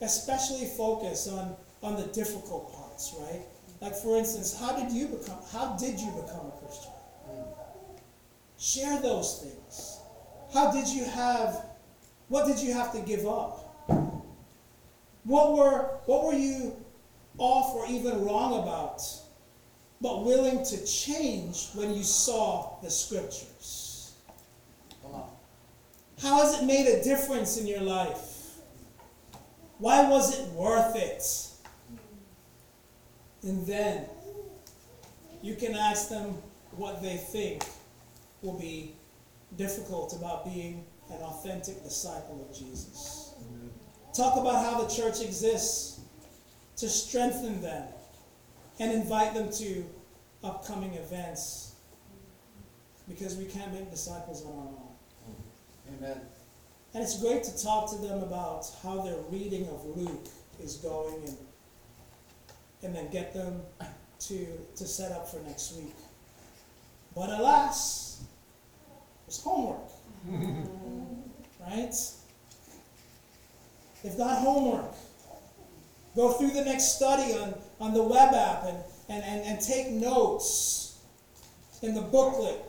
Especially 0.00 0.66
focus 0.76 1.28
on, 1.28 1.56
on 1.82 1.96
the 1.96 2.06
difficult 2.08 2.72
parts, 2.74 3.14
right? 3.18 3.42
Like 3.80 3.94
for 3.94 4.16
instance, 4.16 4.58
how 4.58 4.76
did 4.76 4.92
you 4.92 5.08
become 5.08 5.38
how 5.52 5.76
did 5.76 6.00
you 6.00 6.10
become 6.12 6.46
a 6.46 6.64
Christian? 6.64 6.92
Share 8.58 9.00
those 9.02 9.42
things. 9.42 9.98
How 10.54 10.72
did 10.72 10.88
you 10.88 11.04
have 11.04 11.66
what 12.28 12.46
did 12.46 12.58
you 12.60 12.72
have 12.72 12.92
to 12.92 13.00
give 13.00 13.26
up? 13.26 13.60
What 15.24 15.52
were 15.52 15.98
what 16.06 16.24
were 16.24 16.34
you 16.34 16.76
off 17.36 17.74
or 17.74 17.86
even 17.92 18.24
wrong 18.24 18.62
about, 18.62 19.02
but 20.00 20.24
willing 20.24 20.64
to 20.64 20.86
change 20.86 21.68
when 21.74 21.94
you 21.94 22.04
saw 22.04 22.80
the 22.82 22.90
scriptures? 22.90 23.83
How 26.22 26.42
has 26.42 26.60
it 26.60 26.64
made 26.64 26.86
a 26.86 27.02
difference 27.02 27.58
in 27.58 27.66
your 27.66 27.80
life? 27.80 28.56
Why 29.78 30.08
was 30.08 30.38
it 30.38 30.48
worth 30.52 30.96
it? 30.96 31.22
And 33.42 33.66
then 33.66 34.06
you 35.42 35.54
can 35.56 35.74
ask 35.74 36.08
them 36.08 36.38
what 36.76 37.02
they 37.02 37.16
think 37.16 37.64
will 38.42 38.58
be 38.58 38.94
difficult 39.56 40.14
about 40.14 40.44
being 40.44 40.84
an 41.10 41.20
authentic 41.20 41.82
disciple 41.82 42.46
of 42.48 42.56
Jesus. 42.56 43.34
Talk 44.14 44.38
about 44.38 44.64
how 44.64 44.82
the 44.82 44.88
church 44.88 45.20
exists 45.20 46.00
to 46.76 46.88
strengthen 46.88 47.60
them 47.60 47.88
and 48.80 48.92
invite 48.92 49.34
them 49.34 49.50
to 49.52 49.84
upcoming 50.42 50.94
events 50.94 51.74
because 53.08 53.36
we 53.36 53.44
can't 53.44 53.72
make 53.72 53.90
disciples 53.90 54.44
on 54.44 54.52
our 54.52 54.68
own. 54.68 54.83
Amen. 56.04 56.20
And 56.92 57.02
it's 57.02 57.20
great 57.20 57.42
to 57.44 57.62
talk 57.62 57.90
to 57.90 57.96
them 57.96 58.22
about 58.22 58.66
how 58.82 59.00
their 59.00 59.16
reading 59.30 59.66
of 59.68 59.84
Luke 59.96 60.26
is 60.62 60.76
going 60.76 61.14
and, 61.24 61.36
and 62.82 62.94
then 62.94 63.10
get 63.10 63.32
them 63.32 63.62
to, 64.20 64.46
to 64.76 64.86
set 64.86 65.12
up 65.12 65.28
for 65.28 65.40
next 65.40 65.74
week. 65.76 65.94
But 67.14 67.30
alas, 67.30 68.22
it's 69.26 69.42
homework. 69.42 69.80
right? 71.60 71.94
They've 74.02 74.16
got 74.16 74.42
homework. 74.42 74.92
Go 76.14 76.32
through 76.32 76.50
the 76.50 76.64
next 76.64 76.96
study 76.96 77.32
on, 77.32 77.54
on 77.80 77.94
the 77.94 78.02
web 78.02 78.34
app 78.34 78.64
and, 78.64 78.78
and, 79.08 79.24
and, 79.24 79.46
and 79.46 79.60
take 79.60 79.90
notes 79.90 80.98
in 81.82 81.94
the 81.94 82.02
booklet 82.02 82.62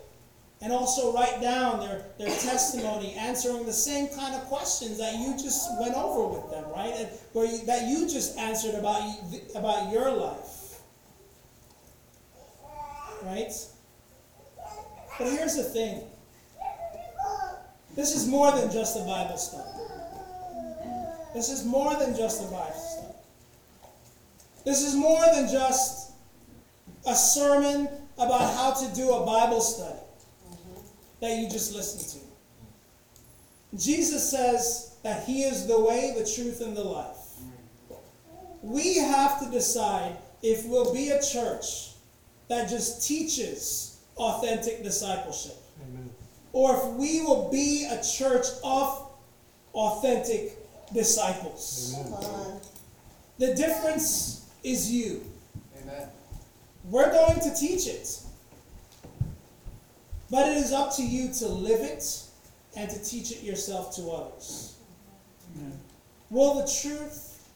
and 0.61 0.71
also 0.71 1.13
write 1.13 1.41
down 1.41 1.79
their, 1.79 2.05
their 2.17 2.35
testimony, 2.39 3.13
answering 3.13 3.65
the 3.65 3.73
same 3.73 4.07
kind 4.09 4.33
of 4.35 4.41
questions 4.45 4.97
that 4.97 5.15
you 5.19 5.33
just 5.33 5.69
went 5.79 5.95
over 5.95 6.27
with 6.27 6.49
them, 6.51 6.63
right? 6.71 6.93
And 6.97 7.09
where 7.33 7.45
you, 7.45 7.65
that 7.65 7.87
you 7.87 8.07
just 8.07 8.37
answered 8.37 8.75
about 8.75 9.01
about 9.55 9.91
your 9.91 10.11
life, 10.11 10.81
right? 13.23 13.51
But 15.17 15.27
here's 15.27 15.55
the 15.55 15.63
thing: 15.63 16.03
this 17.95 18.15
is 18.15 18.27
more 18.27 18.51
than 18.51 18.71
just 18.71 18.95
a 18.97 19.01
Bible 19.01 19.37
study. 19.37 19.69
This 21.33 21.49
is 21.49 21.65
more 21.65 21.95
than 21.95 22.15
just 22.15 22.41
a 22.41 22.45
Bible 22.45 22.73
study. 22.73 23.13
This 24.63 24.81
is 24.81 24.95
more 24.95 25.25
than 25.33 25.49
just 25.51 26.13
a 27.05 27.13
sermon 27.13 27.89
about 28.17 28.53
how 28.55 28.71
to 28.71 28.95
do 28.95 29.11
a 29.11 29.25
Bible 29.25 29.59
study 29.59 29.99
that 31.21 31.37
you 31.37 31.49
just 31.49 31.73
listened 31.73 32.21
to. 32.21 33.77
Jesus 33.77 34.29
says 34.29 34.95
that 35.03 35.23
He 35.25 35.43
is 35.43 35.67
the 35.67 35.79
way, 35.79 36.13
the 36.17 36.25
truth, 36.25 36.61
and 36.61 36.75
the 36.75 36.83
life. 36.83 37.17
We 38.61 38.97
have 38.97 39.39
to 39.43 39.51
decide 39.51 40.17
if 40.41 40.65
we'll 40.65 40.93
be 40.93 41.09
a 41.09 41.21
church 41.21 41.91
that 42.47 42.69
just 42.69 43.07
teaches 43.07 43.99
authentic 44.17 44.83
discipleship, 44.83 45.57
Amen. 45.81 46.09
or 46.53 46.75
if 46.75 46.85
we 46.93 47.21
will 47.21 47.49
be 47.51 47.87
a 47.89 48.01
church 48.03 48.45
of 48.63 49.07
authentic 49.73 50.57
disciples. 50.93 51.95
Amen. 51.97 52.13
Come 52.13 52.23
on. 52.23 52.61
The 53.37 53.53
difference 53.53 54.49
is 54.63 54.91
you. 54.91 55.23
Amen. 55.81 56.07
We're 56.85 57.11
going 57.11 57.39
to 57.41 57.53
teach 57.53 57.87
it. 57.87 58.19
But 60.29 60.49
it 60.49 60.57
is 60.57 60.71
up 60.71 60.95
to 60.95 61.03
you 61.03 61.31
to 61.35 61.47
live 61.47 61.81
it 61.81 62.23
and 62.75 62.89
to 62.89 63.03
teach 63.03 63.31
it 63.31 63.43
yourself 63.43 63.95
to 63.95 64.09
others. 64.09 64.75
Will 66.29 66.55
the 66.55 66.79
truth 66.81 67.49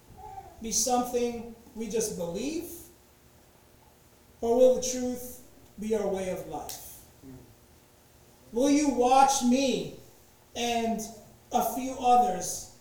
be 0.62 0.72
something 0.72 1.56
we 1.76 1.88
just 1.88 2.18
believe? 2.18 2.70
Or 4.42 4.56
will 4.56 4.76
the 4.76 4.82
truth 4.82 5.42
be 5.80 5.96
our 5.96 6.08
way 6.08 6.30
of 6.30 6.48
life? 6.48 6.86
Will 8.52 8.70
you 8.70 8.90
watch 8.90 9.44
me 9.44 9.96
and 10.56 11.02
a 11.52 11.74
few 11.76 11.96
others 12.00 12.72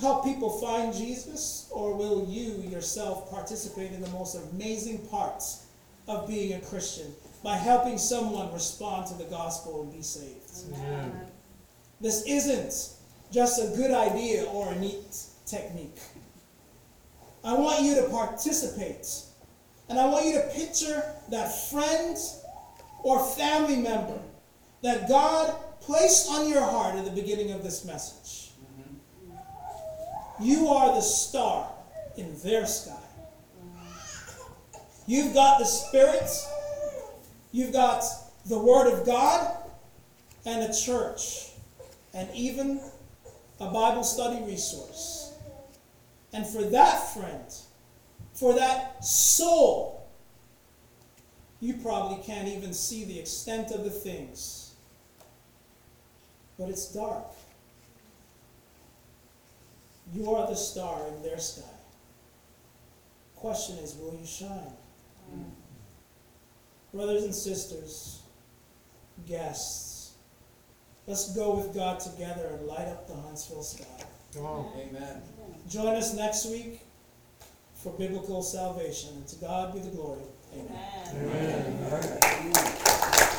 help 0.00 0.24
people 0.24 0.50
find 0.60 0.94
Jesus? 0.94 1.68
Or 1.70 1.94
will 1.94 2.26
you 2.28 2.62
yourself 2.70 3.30
participate 3.30 3.92
in 3.92 4.00
the 4.00 4.10
most 4.10 4.36
amazing 4.52 5.06
parts 5.08 5.66
of 6.08 6.26
being 6.26 6.54
a 6.54 6.60
Christian 6.60 7.14
by 7.42 7.56
helping 7.56 7.98
someone 7.98 8.52
respond 8.52 9.06
to 9.08 9.14
the 9.14 9.24
gospel 9.24 9.82
and 9.82 9.92
be 9.92 10.02
saved? 10.02 10.50
Amen. 10.68 11.26
This 12.00 12.24
isn't 12.26 12.96
just 13.32 13.60
a 13.60 13.76
good 13.76 13.90
idea 13.90 14.44
or 14.44 14.72
a 14.72 14.78
neat 14.78 15.16
technique. 15.46 15.98
I 17.44 17.54
want 17.54 17.82
you 17.82 17.94
to 17.96 18.08
participate. 18.08 19.06
And 19.88 19.98
I 19.98 20.06
want 20.06 20.26
you 20.26 20.34
to 20.34 20.48
picture 20.54 21.02
that 21.30 21.70
friend 21.70 22.16
or 23.02 23.24
family 23.36 23.76
member 23.76 24.18
that 24.82 25.08
God 25.08 25.54
placed 25.80 26.30
on 26.30 26.48
your 26.48 26.62
heart 26.62 26.96
at 26.96 27.04
the 27.04 27.10
beginning 27.10 27.50
of 27.50 27.62
this 27.62 27.84
message. 27.84 28.52
You 30.40 30.68
are 30.68 30.94
the 30.94 31.00
star 31.00 31.70
in 32.16 32.36
their 32.40 32.66
sky. 32.66 32.96
You've 35.06 35.34
got 35.34 35.58
the 35.58 35.64
Spirit, 35.64 36.30
you've 37.52 37.72
got 37.72 38.04
the 38.46 38.58
Word 38.58 38.92
of 38.92 39.06
God, 39.06 39.56
and 40.44 40.68
a 40.68 40.74
church, 40.74 41.50
and 42.14 42.28
even 42.34 42.80
a 43.60 43.66
Bible 43.66 44.02
study 44.02 44.42
resource. 44.44 45.32
And 46.32 46.46
for 46.46 46.62
that 46.62 47.14
friend, 47.14 47.44
for 48.34 48.54
that 48.54 49.04
soul, 49.04 50.08
you 51.60 51.74
probably 51.74 52.22
can't 52.24 52.48
even 52.48 52.72
see 52.72 53.04
the 53.04 53.18
extent 53.20 53.70
of 53.70 53.84
the 53.84 53.90
things. 53.90 54.74
But 56.58 56.68
it's 56.68 56.92
dark. 56.92 57.26
You 60.12 60.34
are 60.34 60.46
the 60.48 60.56
star 60.56 61.06
in 61.06 61.22
their 61.22 61.38
sky. 61.38 61.62
Question 63.36 63.78
is, 63.78 63.94
will 63.94 64.18
you 64.20 64.26
shine? 64.26 64.72
Brothers 66.92 67.24
and 67.24 67.34
sisters, 67.34 68.20
guests, 69.26 70.12
let's 71.06 71.34
go 71.34 71.54
with 71.54 71.74
God 71.74 72.00
together 72.00 72.48
and 72.52 72.66
light 72.66 72.88
up 72.88 73.08
the 73.08 73.14
Huntsville 73.14 73.62
sky. 73.62 74.04
Oh. 74.38 74.72
Amen. 74.76 75.22
Join 75.68 75.94
us 75.96 76.14
next 76.14 76.46
week 76.46 76.80
for 77.74 77.92
biblical 77.94 78.42
salvation. 78.42 79.10
And 79.16 79.26
to 79.28 79.36
God 79.36 79.74
be 79.74 79.80
the 79.80 79.90
glory. 79.90 80.22
Amen. 80.54 80.68
Amen. 81.14 81.82
Amen. 81.92 82.18
Amen. 82.22 83.38